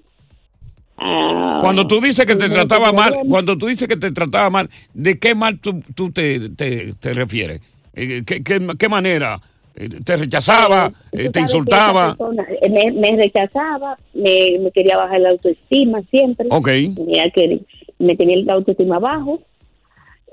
Ah, 1.00 1.58
Cuando 1.60 1.86
tú 1.86 2.00
dices 2.00 2.26
que 2.26 2.34
te 2.34 2.48
trataba 2.48 2.92
mal, 2.92 3.14
cuando 3.28 3.56
tú 3.56 3.66
dices 3.68 3.86
que 3.86 3.96
te 3.96 4.10
trataba 4.10 4.50
mal, 4.50 4.68
¿de 4.92 5.16
qué 5.18 5.34
mal 5.36 5.60
tú, 5.60 5.80
tú 5.94 6.10
te, 6.10 6.48
te- 6.50 6.94
te 6.94 7.14
refieres? 7.14 7.60
Eh, 7.94 8.24
¿Qué, 8.26 8.42
qué, 8.42 8.66
qué 8.76 8.88
manera? 8.88 9.40
Eh, 9.78 9.88
¿Te 10.04 10.16
rechazaba? 10.16 10.92
Eh, 11.12 11.28
¿Te 11.30 11.40
insultaba? 11.40 12.08
persona, 12.16 12.44
eh, 12.60 12.68
me, 12.68 12.90
me 12.92 13.16
rechazaba, 13.16 13.96
me, 14.14 14.58
me 14.60 14.70
quería 14.72 14.96
bajar 14.96 15.20
la 15.20 15.30
autoestima 15.30 16.02
siempre. 16.10 16.48
Ok. 16.50 16.68
Tenía 16.96 17.30
que, 17.30 17.60
me 17.98 18.14
tenía 18.16 18.36
la 18.44 18.54
autoestima 18.54 18.98
bajo 18.98 19.40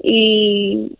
y 0.02 0.92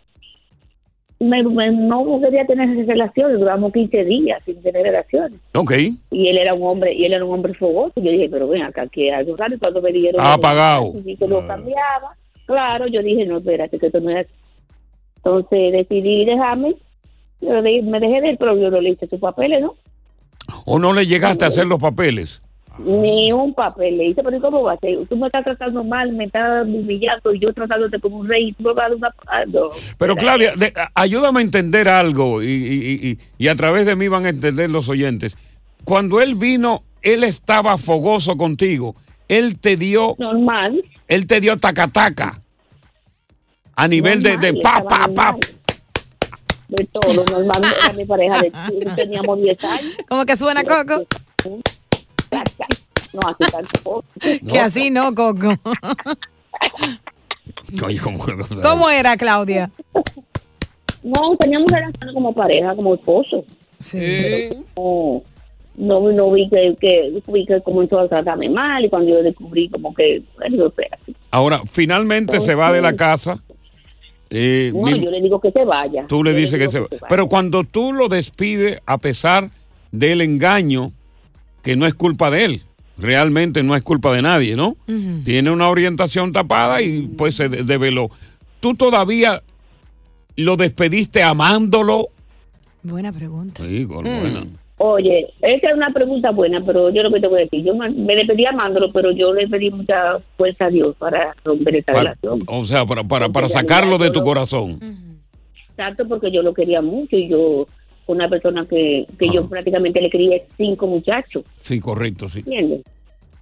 me, 1.20 1.42
no 1.44 2.20
quería 2.22 2.46
tener 2.46 2.86
relaciones. 2.86 3.40
Duramos 3.40 3.72
15 3.74 4.04
días 4.06 4.42
sin 4.46 4.62
tener 4.62 4.84
relaciones. 4.84 5.40
Ok. 5.56 5.72
Y 6.12 6.28
él 6.28 6.38
era 6.38 6.54
un 6.54 6.64
hombre, 6.64 6.94
y 6.94 7.06
él 7.06 7.14
era 7.14 7.26
un 7.26 7.34
hombre 7.34 7.54
fogoso. 7.56 7.94
Yo 7.96 8.12
dije, 8.12 8.30
pero 8.30 8.48
ven 8.48 8.62
acá, 8.64 8.88
que 8.88 9.12
algo 9.12 9.36
raro. 9.36 9.56
Cuando 9.60 9.82
me 9.82 9.92
dijeron 9.92 10.22
Ah, 10.24 10.34
apagado. 10.34 10.94
y 11.04 11.16
que 11.16 11.28
lo 11.28 11.46
cambiaba, 11.48 12.16
claro, 12.46 12.88
yo 12.88 13.02
dije, 13.02 13.26
no, 13.26 13.38
espérate, 13.38 13.80
que 13.80 13.88
esto 13.88 14.00
no 14.02 14.10
es 14.12 14.26
así. 14.26 14.30
Entonces 15.18 15.72
decidí 15.72 16.26
dejarme. 16.26 16.76
Yo 17.46 17.62
le- 17.62 17.82
me 17.84 18.00
dejé 18.00 18.22
de 18.22 18.30
él, 18.32 18.38
pero 18.40 18.58
yo 18.58 18.70
no 18.70 18.82
le 18.82 18.92
hice 18.92 19.08
sus 19.08 19.20
papeles, 19.20 19.62
¿no? 19.62 19.76
¿O 20.66 20.78
no 20.80 20.94
le 20.94 21.06
llegaste 21.06 21.46
a 21.46 21.48
hacer 21.50 21.66
los 21.68 21.80
papeles? 21.80 22.42
Ni 22.78 23.32
un 23.32 23.54
papel 23.54 23.98
le 23.98 24.08
hice, 24.08 24.22
pero 24.22 24.36
¿y 24.36 24.40
¿cómo 24.42 24.62
va 24.64 24.74
a 24.74 24.78
ser? 24.78 24.98
Tú 25.08 25.16
me 25.16 25.28
estás 25.28 25.46
tratando 25.46 25.82
mal, 25.86 26.12
me 26.12 26.26
estás 26.26 26.66
humillando 26.68 27.34
y 27.34 27.40
yo 27.40 27.54
tratándote 27.54 28.00
como 28.02 28.18
un 28.18 28.28
rey 28.28 28.52
tú 28.52 28.64
me 28.64 28.74
vas 28.74 28.86
a 28.86 28.90
dar 28.90 28.96
una... 28.98 29.10
no. 29.48 29.70
Pero 29.98 30.16
Claudia, 30.18 30.54
de- 30.58 30.74
ayúdame 30.94 31.40
a 31.40 31.44
entender 31.44 31.88
algo 31.88 32.44
y, 32.44 32.48
y- 32.48 33.10
y- 33.12 33.18
y 33.38 33.48
a 33.48 33.56
través 33.56 33.86
de 33.86 33.96
mí 33.96 34.10
van 34.10 34.26
a 34.26 34.30
entender 34.30 34.70
los 34.70 34.90
oyentes. 34.90 35.38
Cuando 35.86 36.20
él 36.20 36.36
vino, 36.36 36.84
él 37.02 37.24
estaba 37.24 37.78
fogoso 37.78 38.36
contigo. 38.36 38.96
Él 39.30 39.58
te 39.58 39.78
dio... 39.78 40.16
Normal. 40.18 40.84
Él 41.08 41.28
te 41.28 41.40
dio 41.40 41.56
tacataca. 41.58 42.42
A 43.78 43.88
nivel 43.88 44.22
de, 44.22 44.38
de 44.38 44.54
pa, 44.62 44.84
pa, 44.84 45.08
pa. 45.16 45.38
De 46.68 46.84
todo, 46.86 47.24
normal. 47.26 47.62
Era 47.84 47.94
mi 47.94 48.06
pareja 48.06 48.42
de 48.42 48.52
teníamos 48.96 49.40
10 49.42 49.64
años. 49.64 49.98
¿Cómo 50.08 50.26
que 50.26 50.36
suena, 50.36 50.64
Coco? 50.64 51.06
No, 53.14 53.20
así 53.28 53.52
tampoco. 53.52 54.04
Que 54.20 54.60
así 54.60 54.90
no, 54.90 55.14
Coco. 55.14 55.56
Oye, 57.86 58.00
¿cómo, 58.00 58.26
¿Cómo 58.62 58.90
era, 58.90 59.18
Claudia? 59.18 59.70
No, 61.04 61.36
teníamos 61.38 61.72
relaciones 61.72 62.14
como 62.14 62.34
pareja, 62.34 62.76
como 62.76 62.96
esposo. 62.96 63.46
Sí. 63.80 64.50
No, 64.76 65.22
no, 65.78 66.12
no 66.12 66.32
vi 66.32 66.50
que, 66.50 66.76
que, 66.80 67.22
vi 67.28 67.46
que 67.46 67.62
comenzó 67.62 68.00
a 68.00 68.08
tratarme 68.08 68.50
mal 68.50 68.86
y 68.86 68.90
cuando 68.90 69.12
yo 69.12 69.22
descubrí 69.22 69.70
como 69.70 69.94
que, 69.94 70.24
bueno. 70.38 70.72
Ahora, 71.32 71.62
finalmente 71.70 72.42
se 72.42 72.56
va 72.56 72.72
de 72.72 72.82
la 72.82 72.96
casa. 72.96 73.44
Eh, 74.38 74.72
No, 74.76 74.82
mi- 74.82 75.02
yo 75.04 75.10
le 75.12 75.22
digo 75.22 75.40
que 75.40 75.52
se 75.52 75.64
vaya. 75.64 76.06
Tú 76.08 76.22
le 76.24 76.32
Yo 76.34 76.38
dices 76.40 76.60
que 76.60 76.68
se 76.68 76.80
va. 76.82 76.88
vaya. 76.92 77.06
Pero 77.08 77.28
cuando 77.30 77.64
tú 77.64 77.94
lo 77.94 78.10
despides, 78.10 78.80
a 78.86 78.98
pesar 78.98 79.50
del 79.92 80.20
engaño, 80.20 80.92
que 81.64 81.76
no 81.78 81.86
es 81.86 81.94
culpa 81.94 82.30
de 82.30 82.44
él, 82.46 82.62
realmente 82.98 83.64
no 83.64 83.76
es 83.76 83.82
culpa 83.82 84.14
de 84.14 84.22
nadie, 84.22 84.56
¿no? 84.58 84.76
Tiene 85.24 85.52
una 85.52 85.70
orientación 85.70 86.34
tapada 86.34 86.82
y 86.82 87.02
pues 87.04 87.36
se 87.38 87.48
de- 87.48 87.64
develó. 87.64 88.10
¿Tú 88.60 88.74
todavía 88.74 89.42
lo 90.36 90.58
despediste 90.58 91.24
amándolo? 91.24 92.10
Buena 92.84 93.12
pregunta. 93.14 93.64
Sí, 93.64 93.84
gol, 93.86 94.06
Mm. 94.06 94.20
buena. 94.20 94.46
Oye, 94.78 95.28
esa 95.42 95.68
es 95.70 95.74
una 95.74 95.90
pregunta 95.94 96.32
buena, 96.32 96.62
pero 96.66 96.90
yo 96.90 97.02
lo 97.02 97.10
que 97.12 97.22
te 97.22 97.28
voy 97.28 97.40
a 97.40 97.44
decir, 97.44 97.64
yo 97.64 97.74
me 97.76 97.90
despedí 98.16 98.46
amándolo, 98.46 98.92
pero 98.92 99.12
yo 99.12 99.34
le 99.34 99.48
pedí 99.48 99.72
mucha 99.72 100.20
fuerza 100.38 100.66
a 100.66 100.70
Dios 100.70 100.96
para 100.98 101.34
romper 101.46 101.78
esa 101.78 101.94
Para- 101.94 102.00
relación. 102.16 102.40
o 102.48 102.66
sea, 102.66 102.86
para, 102.86 103.04
para, 103.04 103.30
para 103.30 103.48
sacarlo 103.48 103.98
de 103.98 104.10
tu 104.12 104.20
lo- 104.20 104.26
corazón. 104.26 104.80
Exacto, 105.70 106.06
porque 106.08 106.30
yo 106.32 106.42
lo 106.42 106.54
quería 106.54 106.82
mucho 106.82 107.16
y 107.16 107.30
yo, 107.30 107.68
una 108.08 108.28
persona 108.30 108.66
que, 108.70 109.06
que 109.18 109.30
yo 109.34 109.48
prácticamente 109.48 110.02
le 110.02 110.10
crié 110.10 110.46
cinco 110.58 110.88
muchachos, 110.88 111.44
Sí, 111.60 111.80
correcto, 111.80 112.28
sí. 112.28 112.40
¿entiendes? 112.40 112.82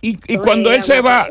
Y, 0.02 0.18
y 0.28 0.36
No, 0.38 0.42
cuando 0.44 0.72
él 0.72 0.84
se 0.84 1.02
va, 1.02 1.28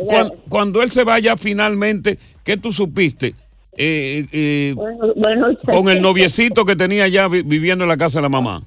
cuando, 0.49 0.83
él 0.83 0.91
se 0.91 1.05
vaya 1.05 1.37
finalmente, 1.37 2.19
¿qué 2.43 2.57
tú 2.57 2.73
supiste? 2.73 3.35
Eh, 3.79 4.27
eh, 4.33 4.73
Bueno, 4.75 5.13
bueno, 5.15 5.47
con 5.65 5.89
el 5.89 6.03
noviecito 6.03 6.65
que 6.65 6.75
tenía 6.75 7.07
ya 7.09 7.29
vi- 7.29 7.43
viviendo 7.43 7.85
en 7.85 7.89
la 7.89 7.97
casa 7.97 8.19
de 8.19 8.23
la 8.23 8.29
mamá. 8.29 8.63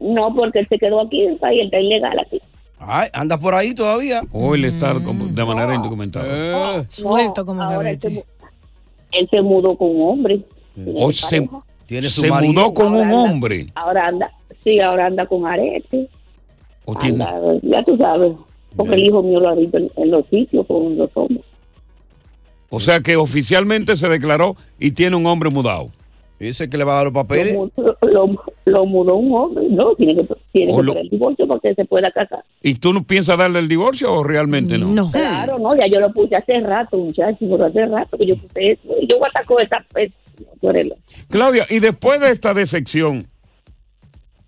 No, 0.00 0.34
porque 0.34 0.60
él 0.60 0.66
se 0.68 0.78
quedó 0.78 1.00
aquí 1.00 1.22
en 1.22 1.32
el 1.32 1.36
país, 1.38 1.60
él 1.60 1.66
está 1.66 1.80
ilegal 1.80 2.16
aquí. 2.26 2.40
Ay, 2.78 3.08
anda 3.12 3.38
por 3.38 3.54
ahí 3.54 3.74
todavía. 3.74 4.22
O 4.32 4.54
él 4.54 4.64
está 4.66 4.92
como 5.02 5.26
de 5.26 5.44
manera 5.44 5.74
indocumentada. 5.74 6.84
Suelto 6.90 7.44
como 7.46 7.62
ahora 7.62 7.90
él 7.90 8.00
se, 8.00 8.24
él 9.12 9.28
se 9.30 9.40
mudó 9.42 9.76
con 9.76 9.88
un 9.96 10.08
hombre. 10.10 10.40
O 10.94 11.10
se, 11.10 11.48
Tiene 11.86 12.10
su 12.10 12.20
se 12.20 12.28
marido. 12.30 12.52
mudó 12.52 12.74
con 12.74 12.94
un 12.94 13.04
anda- 13.04 13.16
hombre. 13.22 13.66
Ahora 13.74 14.08
anda, 14.08 14.30
sí, 14.62 14.78
ahora 14.80 15.06
anda 15.06 15.24
con 15.26 15.46
arete. 15.46 16.08
O 16.84 16.94
tiene- 16.94 17.24
Anda, 17.24 17.58
ya 17.62 17.82
tú 17.82 17.96
sabes, 17.96 18.32
porque 18.76 18.94
el 18.94 19.06
hijo 19.06 19.22
mío 19.22 19.40
lo 19.40 19.48
ha 19.48 19.54
visto 19.54 19.78
en, 19.78 19.90
en 19.96 20.10
los 20.10 20.26
sitios 20.28 20.66
con 20.66 20.96
los 20.98 21.10
hombres. 21.14 21.40
o 22.68 22.78
sea 22.78 23.00
que 23.00 23.16
oficialmente 23.16 23.96
se 23.96 24.08
declaró 24.08 24.54
y 24.78 24.90
tiene 24.90 25.16
un 25.16 25.24
hombre 25.26 25.48
mudado. 25.50 25.88
Dice 26.38 26.68
que 26.68 26.76
le 26.76 26.84
va 26.84 26.92
a 26.92 26.96
dar 26.96 27.04
los 27.06 27.14
Lo, 27.14 27.22
papeles. 27.22 27.54
mu- 27.54 27.70
lo- 28.02 28.44
lo 28.66 28.86
mudó 28.86 29.16
un 29.16 29.34
hombre, 29.34 29.66
no, 29.70 29.94
tiene 29.94 30.14
que, 30.16 30.34
tiene 30.52 30.76
que 30.76 30.82
lo- 30.82 30.92
el 30.94 31.08
divorcio 31.08 31.46
para 31.48 31.60
que 31.60 31.74
se 31.74 31.84
pueda 31.86 32.10
casar. 32.10 32.44
¿Y 32.62 32.74
tú 32.74 32.92
no 32.92 33.04
piensas 33.04 33.38
darle 33.38 33.58
el 33.60 33.68
divorcio 33.68 34.12
o 34.12 34.22
realmente 34.22 34.76
no? 34.76 35.10
Claro, 35.12 35.58
no, 35.58 35.74
ya 35.76 35.86
yo 35.90 35.98
lo 35.98 36.12
puse 36.12 36.36
hace 36.36 36.60
rato, 36.60 36.98
muchachos, 36.98 37.38
pero 37.40 37.64
hace 37.64 37.86
rato 37.86 38.18
que 38.18 38.26
yo 38.26 38.36
puse 38.36 38.72
eso. 38.72 38.82
Yo 39.08 39.18
voy 39.18 39.30
a 39.34 39.44
con 39.44 39.62
esa 39.64 39.84
pues, 39.90 40.12
tú 40.60 40.68
eres 40.68 40.88
la- 40.88 40.96
Claudia, 41.30 41.66
y 41.70 41.78
después 41.80 42.20
de 42.20 42.30
esta 42.30 42.52
decepción, 42.52 43.28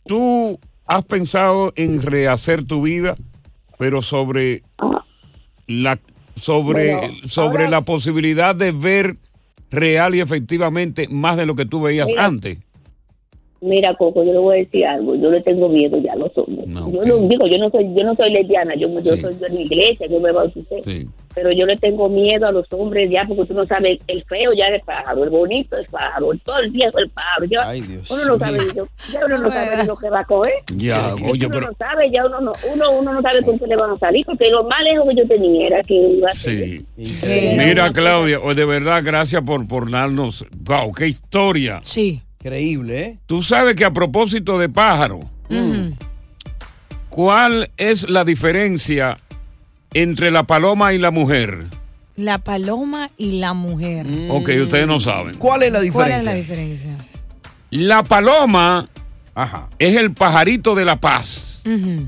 ¿tú 0.06 0.58
has 0.86 1.04
pensado 1.04 1.72
en 1.76 2.02
rehacer 2.02 2.66
tu 2.66 2.82
vida, 2.82 3.14
pero 3.78 4.02
sobre 4.02 4.62
la 5.66 5.98
sobre, 6.36 6.94
Bueno, 6.94 7.14
sobre 7.26 7.64
ahora- 7.64 7.70
la 7.70 7.80
posibilidad 7.80 8.54
de 8.54 8.70
ver 8.72 9.16
real 9.70 10.14
y 10.14 10.20
efectivamente 10.20 11.08
más 11.08 11.36
de 11.36 11.46
lo 11.46 11.54
que 11.54 11.66
tú 11.66 11.82
veías 11.82 12.06
Mira. 12.06 12.24
antes? 12.26 12.58
Mira, 13.60 13.94
Coco, 13.96 14.22
yo 14.22 14.32
le 14.32 14.38
voy 14.38 14.54
a 14.54 14.58
decir 14.58 14.86
algo. 14.86 15.16
Yo 15.16 15.30
le 15.30 15.40
tengo 15.42 15.68
miedo 15.68 15.98
ya 15.98 16.12
a 16.12 16.16
los 16.16 16.30
hombres. 16.38 16.64
Yo 16.66 17.04
no 17.04 17.28
digo, 17.28 17.46
yo 17.48 17.58
no 17.58 17.70
soy, 17.70 17.84
yo 17.94 18.04
no 18.04 18.14
soy 18.14 18.30
lesbiana. 18.32 18.74
Yo, 18.76 18.88
yo 19.00 19.16
soy 19.16 19.34
de 19.34 19.48
la 19.48 19.60
iglesia, 19.60 20.06
yo 20.08 20.20
me 20.20 20.30
bauticé. 20.32 21.06
Pero 21.34 21.52
yo 21.52 21.66
le 21.66 21.76
tengo 21.76 22.08
miedo 22.08 22.46
a 22.48 22.52
los 22.52 22.66
hombres 22.72 23.08
ya 23.10 23.24
porque 23.28 23.44
tú 23.46 23.54
no 23.54 23.64
sabes 23.64 24.00
el 24.08 24.24
feo 24.24 24.52
ya 24.54 24.64
es 24.74 24.82
pájaro, 24.84 25.22
el 25.22 25.30
bonito 25.30 25.76
es 25.76 25.86
pájaro, 25.88 26.32
el 26.32 26.40
todo 26.40 26.58
el 26.58 26.70
viejo 26.70 26.98
es 26.98 27.08
pájaro. 27.12 27.44
Ya, 27.48 27.68
Ay, 27.68 27.80
Dios 27.82 28.10
uno 28.10 28.24
no 28.24 28.38
sabe, 28.38 28.58
yo- 28.74 28.88
ya 29.12 29.20
uno 29.24 29.38
no 29.38 29.48
sabe 29.50 29.86
lo 29.86 29.96
que 29.96 30.10
va 30.10 30.20
a 30.20 30.24
coger. 30.24 30.52
Ya, 30.74 31.14
oye, 31.14 31.46
uno 31.46 31.54
pero 31.54 31.66
no 31.70 31.76
sabe, 31.78 32.10
ya 32.10 32.26
uno 32.26 32.40
no, 32.40 32.52
uno, 32.72 32.90
uno 32.90 33.12
no 33.12 33.22
sabe 33.22 33.42
con 33.42 33.56
qué 33.58 33.66
le 33.68 33.76
van 33.76 33.90
a 33.90 33.96
salir, 33.96 34.24
porque 34.26 34.50
lo 34.50 34.64
más 34.64 34.82
lejos 34.82 35.08
que 35.08 35.14
yo 35.16 35.26
tenía 35.28 35.66
era 35.68 35.82
que 35.84 35.94
iba 35.94 36.28
a 36.28 36.34
ser. 36.34 36.80
sí. 36.96 37.16
Mira, 37.56 37.92
Claudia, 37.92 38.38
de 38.40 38.64
verdad, 38.64 39.02
gracias 39.04 39.42
por, 39.42 39.66
por 39.68 39.88
darnos. 39.90 40.44
¡Wow! 40.64 40.92
¡Qué 40.92 41.06
historia! 41.08 41.78
Sí. 41.84 42.20
Increíble, 42.40 43.00
¿eh? 43.00 43.18
Tú 43.26 43.42
sabes 43.42 43.74
que 43.74 43.84
a 43.84 43.92
propósito 43.92 44.58
de 44.58 44.68
pájaro, 44.68 45.20
¿cuál 47.10 47.70
es 47.76 48.08
la 48.08 48.24
diferencia 48.24 49.18
entre 49.92 50.30
la 50.30 50.44
paloma 50.44 50.92
y 50.92 50.98
la 50.98 51.10
mujer? 51.10 51.64
La 52.16 52.38
paloma 52.38 53.08
y 53.16 53.40
la 53.40 53.54
mujer. 53.54 54.06
Ok, 54.30 54.50
ustedes 54.62 54.86
no 54.86 55.00
saben. 55.00 55.34
¿Cuál 55.36 55.64
es 55.64 55.72
la 55.72 55.80
¿Cuál 55.92 56.12
es 56.12 56.24
la 56.24 56.34
diferencia? 56.34 56.90
La 57.70 58.02
paloma 58.04 58.88
es 59.78 59.96
el 59.96 60.12
pajarito 60.12 60.74
de 60.74 60.84
la 60.84 60.96
paz 61.00 61.62
Ujú. 61.66 62.06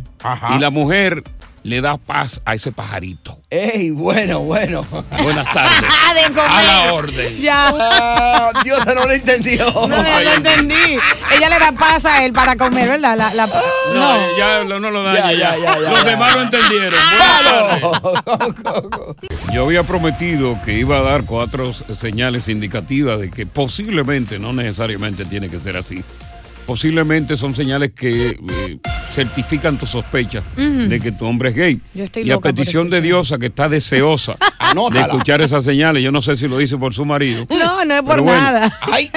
y 0.55 0.59
la 0.59 0.71
mujer 0.71 1.23
le 1.62 1.81
da 1.81 1.96
paz 1.99 2.40
a 2.44 2.55
ese 2.55 2.73
pajarito. 2.73 3.38
Ey, 3.51 3.90
bueno, 3.90 4.40
bueno. 4.40 4.87
Buenas 5.23 5.53
tardes. 5.53 5.81
de 6.14 6.33
comer. 6.35 6.51
A 6.51 6.62
la 6.62 6.92
orden. 6.92 7.37
Ya. 7.38 7.73
Ah, 7.79 8.53
Dios 8.64 8.85
no 8.87 8.94
lo 8.94 9.11
entendió. 9.12 9.70
No, 9.88 10.03
ya 10.03 10.20
lo 10.20 10.33
entendí. 10.35 10.99
Ella 11.37 11.49
le 11.49 11.59
da 11.59 11.73
paz 11.73 12.05
a 12.07 12.25
él 12.25 12.33
para 12.33 12.57
comer, 12.57 12.88
¿verdad? 12.88 13.16
La, 13.16 13.33
la- 13.35 13.46
No, 13.46 14.18
no. 14.18 14.37
ya 14.38 14.64
no 14.64 14.79
lo 14.90 15.03
daña. 15.03 15.33
Ya, 15.33 15.57
Ya, 15.57 15.57
ya, 15.59 15.79
Los 15.90 16.05
ya. 16.05 16.11
demás 16.11 16.35
lo 16.37 16.42
entendieron. 16.42 17.01
Tardes. 17.18 17.83
Yo 19.53 19.64
había 19.64 19.83
prometido 19.83 20.59
que 20.64 20.75
iba 20.79 20.99
a 20.99 21.03
dar 21.03 21.25
cuatro 21.25 21.73
señales 21.73 22.49
indicativas 22.49 23.18
de 23.18 23.31
que 23.31 23.46
posiblemente, 23.46 24.38
no 24.38 24.53
necesariamente 24.53 25.25
tiene 25.25 25.49
que 25.49 25.59
ser 25.61 25.77
así, 25.77 26.03
posiblemente 26.70 27.37
son 27.37 27.52
señales 27.56 27.90
que 27.96 28.28
eh, 28.28 28.78
certifican 29.12 29.76
tu 29.76 29.87
sospecha 29.87 30.40
de 30.56 31.00
que 31.00 31.11
tu 31.11 31.24
hombre 31.26 31.48
es 31.48 31.56
gay. 31.56 31.80
Yo 31.94 32.04
estoy 32.04 32.22
y 32.22 32.30
a 32.30 32.38
petición 32.38 32.88
de. 32.88 33.00
Diosa, 33.00 33.38
que 33.38 33.46
está 33.46 33.68
deseosa 33.68 34.37
de 34.92 35.00
escuchar 35.00 35.40
esas 35.40 35.64
señales, 35.64 36.00
yo 36.00 36.12
no 36.12 36.22
sé 36.22 36.37
si 36.37 36.46
lo 36.46 36.59
dice 36.59 36.78
por 36.78 36.94
su 36.94 37.04
marido. 37.04 37.44
No, 37.50 37.85
no 37.85 37.94
es 37.94 38.02
por 38.02 38.11
Pero 38.12 38.22
bueno. 38.22 38.40
nada. 38.40 38.72
Ay, 38.83 39.11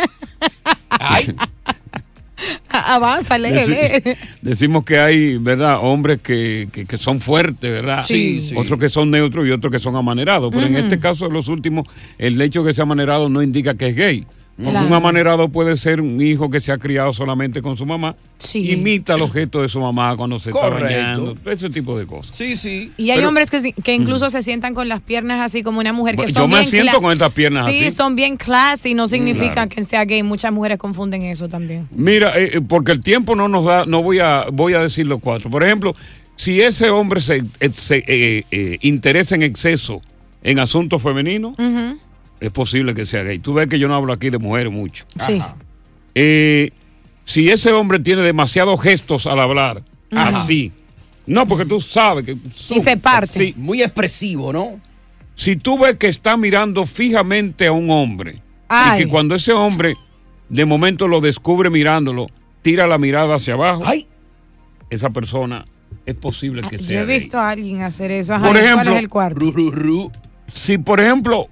ay. 0.90 1.36
Avanza, 2.70 3.38
lee, 3.38 3.50
Deci- 3.52 4.04
lee. 4.04 4.18
decimos 4.42 4.84
que 4.84 4.98
hay, 4.98 5.38
¿verdad? 5.38 5.78
Hombres 5.80 6.22
que, 6.24 6.68
que- 6.72 6.86
que 6.88 6.98
son 6.98 7.22
fuertes, 7.22 7.70
¿verdad? 7.70 8.04
Sí, 8.04 8.48
sí. 8.50 8.56
Otros 8.58 8.80
que 8.80 8.90
son 8.90 9.12
neutros 9.12 9.46
y 9.48 9.52
otros 9.52 9.72
que 9.72 9.80
son 9.80 9.96
amanerados. 9.96 10.52
Pero 10.52 10.66
en 10.66 10.76
este 10.78 11.00
caso, 11.00 11.28
de 11.28 11.34
los 11.34 11.50
últimos, 11.50 11.88
el 12.18 12.42
hecho 12.42 12.64
de 12.64 12.72
que 12.72 12.74
sea 12.74 12.82
amanerado 12.82 13.30
no 13.30 13.44
indica 13.44 13.76
que 13.76 13.90
es 13.90 13.96
gay. 13.96 14.26
Claro. 14.56 14.86
un 14.86 14.94
amanerado 14.94 15.50
puede 15.50 15.76
ser 15.78 16.00
un 16.00 16.22
hijo 16.22 16.50
que 16.52 16.62
se 16.62 16.72
ha 16.72 16.78
criado 16.78 17.12
solamente 17.12 17.62
con 17.64 17.76
su 17.76 17.88
mamá. 17.88 18.16
Sí. 18.38 18.72
Imita 18.72 19.18
los 19.18 19.34
gestos 19.34 19.64
de 19.64 19.70
su 19.70 19.80
mamá 19.80 20.16
cuando 20.16 20.38
se 20.38 20.52
Correcto. 20.52 20.86
está 20.86 20.96
bañando. 20.96 21.38
Ese 21.50 21.70
tipo 21.72 21.98
de 21.98 22.06
cosas. 22.06 22.38
Sí, 22.38 22.56
sí. 22.56 22.92
Y 22.98 23.10
hay 23.10 23.18
Pero- 23.18 23.30
hombres 23.30 23.50
que, 23.50 23.60
sí- 23.62 23.74
que 23.74 23.96
incluso 23.96 24.30
se 24.30 24.44
sientan 24.44 24.76
con 24.76 24.88
las 24.88 25.02
piernas 25.02 25.42
así 25.42 25.64
como 25.64 25.80
una 25.80 25.92
mujer 25.92 26.16
que 26.18 26.28
Yo 26.28 26.34
son 26.34 26.52
me 26.52 26.60
bien 26.60 26.70
siento 26.70 27.02
con 27.02 27.12
estas 27.12 27.34
piernas 27.34 27.66
Sí, 27.68 27.80
así. 27.88 27.92
son 27.96 28.16
bien 28.16 28.38
classy, 28.38 28.94
no 28.94 29.08
significa 29.08 29.54
Claro. 29.54 29.70
que 29.70 29.84
sea 29.84 30.06
gay. 30.06 30.22
Muchas 30.22 30.52
mujeres 30.54 30.78
confunden 30.78 31.24
eso 31.24 31.50
también. 31.50 31.88
Mira, 31.92 32.38
eh, 32.40 32.52
eh, 32.54 32.62
porque 32.62 32.92
el 32.92 33.02
tiempo 33.02 33.36
no 33.36 33.48
nos 33.48 33.66
da, 33.66 33.86
no 33.88 34.04
voy 34.04 34.20
a, 34.20 34.46
voy 34.54 34.74
a 34.76 34.82
decir 34.82 35.08
los 35.08 35.20
cuatro. 35.20 35.50
Por 35.50 35.64
ejemplo, 35.64 35.96
si 36.36 36.62
ese 36.62 36.92
hombre 36.92 37.22
se, 37.22 37.44
eh, 37.60 37.70
se, 37.74 38.04
eh, 38.08 38.46
eh, 38.52 38.78
interesa 38.82 39.34
en 39.34 39.42
exceso 39.42 40.00
en 40.44 40.60
asuntos 40.60 41.02
femeninos, 41.02 41.54
Ujú. 41.58 41.98
Es 42.44 42.52
posible 42.52 42.94
que 42.94 43.06
sea 43.06 43.24
gay. 43.24 43.40
Tú 43.40 43.54
ves 43.54 43.68
que 43.68 43.80
yo 43.80 43.88
no 43.88 43.96
hablo 43.96 44.12
aquí 44.14 44.30
de 44.30 44.38
mujeres 44.38 44.72
mucho. 44.72 45.06
Sí. 45.16 45.42
Eh, 46.14 46.72
si 47.26 47.50
ese 47.50 47.72
hombre 47.72 48.00
tiene 48.00 48.22
demasiados 48.22 48.82
gestos 48.82 49.26
al 49.28 49.40
hablar, 49.40 49.82
Ajá. 50.12 50.42
así. 50.42 50.72
No, 51.26 51.48
porque 51.48 51.66
tú 51.66 51.80
sabes 51.80 52.26
que... 52.26 52.36
Y 52.70 52.80
se 52.82 52.98
parte. 52.98 53.28
Sí. 53.40 53.54
Muy 53.56 53.82
expresivo, 53.82 54.52
¿no? 54.52 54.80
Si 55.36 55.56
tú 55.56 55.80
ves 55.80 55.96
que 55.96 56.08
está 56.08 56.36
mirando 56.36 56.86
fijamente 56.86 57.66
a 57.68 57.72
un 57.72 57.90
hombre 57.90 58.42
Ay. 58.68 59.02
y 59.02 59.04
que 59.06 59.10
cuando 59.10 59.36
ese 59.36 59.54
hombre 59.54 59.96
de 60.50 60.66
momento 60.66 61.08
lo 61.08 61.22
descubre 61.22 61.70
mirándolo, 61.70 62.28
tira 62.62 62.88
la 62.88 62.98
mirada 62.98 63.36
hacia 63.36 63.54
abajo, 63.54 63.84
Ay. 63.86 64.06
esa 64.90 65.10
persona 65.12 65.66
es 66.06 66.16
posible 66.16 66.62
que 66.64 66.76
Ah, 66.76 66.80
Yo 66.80 66.86
sea 66.88 67.02
he 67.04 67.06
gay. 67.06 67.20
visto 67.20 67.40
a 67.40 67.50
alguien 67.52 67.82
hacer 67.84 68.12
eso. 68.12 68.34
Ajá, 68.36 68.46
Por 68.48 68.58
¿y 68.58 68.60
¿Cuál 68.60 68.66
ejemplo, 68.66 68.92
es 68.94 69.00
el 69.00 69.10
cuarto? 69.10 69.40
Ru, 69.40 69.52
ru, 69.52 69.72
ru. 69.72 70.12
Si, 70.54 70.78
por 70.78 71.00
ejemplo, 71.00 71.48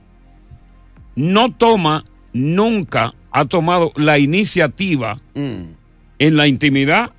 no 1.15 1.53
toma, 1.53 2.05
nunca 2.33 3.13
ha 3.31 3.45
tomado 3.45 3.91
la 3.95 4.19
iniciativa 4.19 5.17
Mm. 5.33 5.61
en 6.19 6.37
la 6.37 6.47
intimidad, 6.47 7.11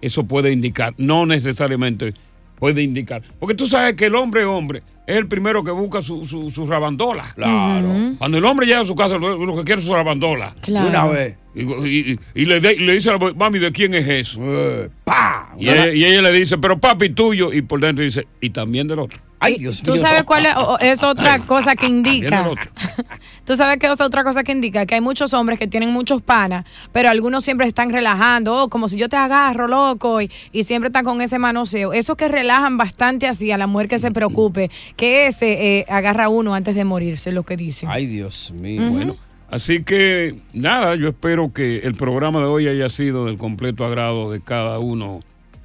eso 0.00 0.24
puede 0.24 0.52
indicar, 0.52 0.94
no 0.98 1.26
necesariamente 1.26 2.14
puede 2.58 2.82
indicar. 2.82 3.22
Porque 3.40 3.54
tú 3.54 3.66
sabes 3.66 3.94
que 3.94 4.06
el 4.06 4.14
hombre 4.14 4.44
hombre 4.44 4.82
es 5.06 5.16
el 5.16 5.26
primero 5.26 5.64
que 5.64 5.70
busca 5.72 6.00
su, 6.02 6.24
su, 6.26 6.50
su 6.50 6.66
rabandola. 6.66 7.24
Claro. 7.34 7.88
Cuando 8.18 8.38
el 8.38 8.44
hombre 8.44 8.66
llega 8.66 8.80
a 8.80 8.84
su 8.84 8.94
casa, 8.94 9.16
lo, 9.18 9.44
lo 9.44 9.56
que 9.56 9.64
quiere 9.64 9.80
es 9.80 9.86
su 9.86 9.94
rabandola. 9.94 10.54
Claro. 10.60 10.88
Una 10.88 11.06
vez. 11.06 11.36
Y, 11.54 12.12
y- 12.12 12.18
y 12.34 12.44
le, 12.46 12.60
de- 12.60 12.76
le 12.76 12.94
dice 12.94 13.08
a 13.10 13.12
la 13.12 13.18
mujer, 13.18 13.34
mami, 13.36 13.58
¿de 13.58 13.72
quién 13.72 13.94
es 13.94 14.06
eso? 14.08 14.38
Eh, 14.42 14.88
pa. 15.04 15.52
Y 15.58 15.68
ella, 15.68 15.92
y 15.92 16.04
ella 16.04 16.22
le 16.22 16.32
dice, 16.32 16.56
pero 16.58 16.78
papi 16.78 17.10
tuyo. 17.10 17.52
Y 17.52 17.62
por 17.62 17.80
dentro 17.80 18.04
dice, 18.04 18.26
y 18.40 18.50
también 18.50 18.86
del 18.88 19.00
otro. 19.00 19.18
Ay, 19.42 19.58
Dios 19.58 19.82
¿Tú 19.82 19.92
mío. 19.92 20.00
sabes 20.00 20.24
cuál 20.24 20.46
es, 20.80 21.02
otra 21.02 21.40
cosa 21.40 21.74
que 21.74 21.86
indica? 21.86 22.48
Tú 23.44 23.56
sabes 23.56 23.78
que 23.78 23.86
es 23.86 24.00
otra 24.00 24.22
cosa 24.22 24.44
que 24.44 24.52
indica 24.52 24.86
que 24.86 24.94
hay 24.94 25.00
muchos 25.00 25.34
hombres 25.34 25.58
que 25.58 25.66
tienen 25.66 25.90
muchos 25.90 26.22
panas, 26.22 26.64
pero 26.92 27.10
algunos 27.10 27.44
siempre 27.44 27.66
están 27.66 27.90
relajando, 27.90 28.54
oh, 28.54 28.68
como 28.68 28.88
si 28.88 28.96
yo 28.96 29.08
te 29.08 29.16
agarro, 29.16 29.66
loco, 29.66 30.22
y, 30.22 30.30
y 30.52 30.62
siempre 30.62 30.88
están 30.88 31.04
con 31.04 31.20
ese 31.20 31.38
manoseo. 31.38 31.92
Esos 31.92 32.16
que 32.16 32.28
relajan 32.28 32.78
bastante 32.78 33.26
así 33.26 33.50
a 33.50 33.58
la 33.58 33.66
mujer 33.66 33.88
que 33.88 33.98
se 33.98 34.12
preocupe, 34.12 34.70
que 34.96 35.26
ese 35.26 35.78
eh, 35.78 35.84
agarra 35.88 36.26
a 36.26 36.28
uno 36.28 36.54
antes 36.54 36.76
de 36.76 36.84
morirse, 36.84 37.32
lo 37.32 37.42
que 37.42 37.56
dicen. 37.56 37.88
Ay, 37.90 38.06
Dios 38.06 38.52
mío. 38.52 38.88
Bueno, 38.90 39.16
así 39.50 39.82
que 39.82 40.36
nada, 40.52 40.94
yo 40.94 41.08
espero 41.08 41.52
que 41.52 41.78
el 41.78 41.94
programa 41.94 42.40
de 42.40 42.46
hoy 42.46 42.68
haya 42.68 42.88
sido 42.88 43.26
del 43.26 43.38
completo 43.38 43.84
agrado 43.84 44.30
de 44.30 44.40
cada 44.40 44.78
uno 44.78 45.20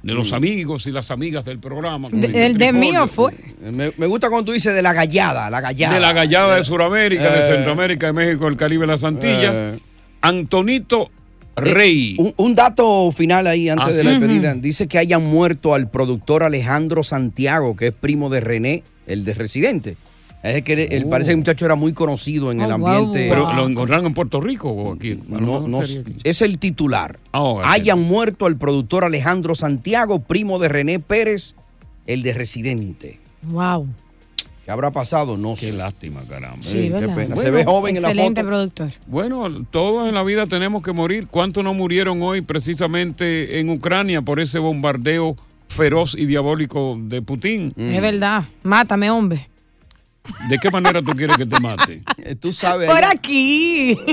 de 0.08 0.14
los 0.14 0.32
amigos 0.32 0.86
y 0.86 0.90
las 0.92 1.10
amigas 1.10 1.44
del 1.44 1.58
programa. 1.58 2.08
De- 2.10 2.46
el 2.46 2.58
de 2.58 2.72
mío 2.72 3.06
fue. 3.06 3.32
Me, 3.62 3.92
me 3.96 4.06
gusta 4.06 4.28
cuando 4.28 4.46
tú 4.46 4.52
dices 4.52 4.74
de 4.74 4.82
la 4.82 4.92
gallada, 4.92 5.48
la 5.50 5.60
gallada. 5.60 5.94
De 5.94 6.00
la 6.00 6.12
gallada 6.12 6.56
de 6.56 6.64
Sudamérica, 6.64 7.30
de 7.30 7.40
Eh. 7.40 7.54
Centroamérica, 7.56 8.06
de 8.08 8.12
México, 8.14 8.48
el 8.48 8.56
Caribe, 8.56 8.86
las 8.86 9.04
Antillas. 9.04 9.52
Eh. 9.54 9.78
Antonito 10.20 11.10
Rey. 11.56 12.14
Un, 12.18 12.34
un 12.36 12.54
dato 12.54 13.10
final 13.12 13.46
ahí 13.46 13.68
antes 13.68 13.88
Ah, 13.88 13.92
de 13.92 14.04
la 14.04 14.10
despedida. 14.12 14.54
Dice 14.54 14.86
que 14.86 14.98
hayan 14.98 15.24
muerto 15.24 15.74
al 15.74 15.90
productor 15.90 16.42
Alejandro 16.44 17.02
Santiago, 17.02 17.76
que 17.76 17.88
es 17.88 17.92
primo 17.92 18.30
de 18.30 18.40
René, 18.40 18.82
el 19.06 19.24
de 19.24 19.34
Residente. 19.34 19.96
Es 20.42 20.62
que 20.62 20.72
él, 20.74 20.78
él 20.92 21.04
Oh. 21.06 21.10
parece 21.10 21.28
que 21.28 21.32
el 21.32 21.38
muchacho 21.38 21.64
era 21.66 21.74
muy 21.74 21.92
conocido 21.92 22.52
en 22.52 22.60
el 22.60 22.70
Oh, 22.72 22.78
wow, 22.78 22.88
ambiente. 22.88 23.28
Pero 23.28 23.52
lo 23.54 23.66
encontraron 23.66 24.06
en 24.06 24.14
Puerto 24.14 24.40
Rico 24.40 24.70
o 24.70 24.92
aquí. 24.94 25.18
No, 25.28 25.66
no, 25.66 25.80
aquí. 25.80 26.02
es 26.24 26.42
el 26.42 26.58
titular. 26.58 27.18
Ah. 27.32 27.60
Hayan 27.64 28.00
muerto 28.02 28.46
al 28.46 28.56
productor 28.56 29.04
Alejandro 29.04 29.54
Santiago, 29.54 30.20
primo 30.20 30.58
de 30.58 30.68
René 30.68 31.00
Pérez, 31.00 31.54
el 32.06 32.22
de 32.22 32.34
Residente. 32.34 33.18
Wow. 33.42 33.86
¿Qué 34.64 34.70
habrá 34.72 34.90
pasado? 34.90 35.36
No 35.38 35.54
Qué 35.54 35.68
sé. 35.68 35.72
lástima, 35.72 36.22
caramba. 36.28 36.58
Sí, 36.60 36.90
Qué 36.90 37.08
pena. 37.08 37.36
Se 37.36 37.50
Bueno, 37.50 37.52
ve 37.52 37.64
joven 37.64 37.96
en 37.96 38.02
la 38.02 38.08
Excelente 38.10 38.40
foto. 38.42 38.48
productor. 38.50 38.88
Bueno, 39.06 39.64
todos 39.70 40.08
en 40.08 40.14
la 40.14 40.22
vida 40.22 40.46
tenemos 40.46 40.82
que 40.82 40.92
morir. 40.92 41.26
¿Cuántos 41.26 41.64
no 41.64 41.72
murieron 41.74 42.20
hoy 42.22 42.42
precisamente 42.42 43.60
en 43.60 43.70
Ucrania 43.70 44.20
por 44.22 44.40
ese 44.40 44.58
bombardeo 44.58 45.36
feroz 45.68 46.14
y 46.16 46.26
diabólico 46.26 46.98
de 47.00 47.22
Putin? 47.22 47.72
Mm. 47.76 47.80
Es 47.94 48.02
verdad. 48.02 48.44
Mátame, 48.62 49.10
hombre. 49.10 49.48
¿De 50.48 50.58
qué 50.58 50.70
manera 50.70 51.02
tú 51.02 51.12
quieres 51.12 51.36
que 51.36 51.46
te 51.46 51.60
mate? 51.60 52.02
Eh, 52.18 52.34
Tú 52.34 52.52
sabes. 52.52 52.90
Por 52.90 53.04
aquí. 53.04 53.96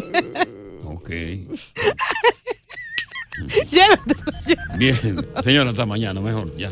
Ok. 0.87 1.09
Bien. 4.77 5.25
Señora, 5.43 5.71
hasta 5.71 5.85
mañana, 5.85 6.21
mejor, 6.21 6.55
ya. 6.57 6.71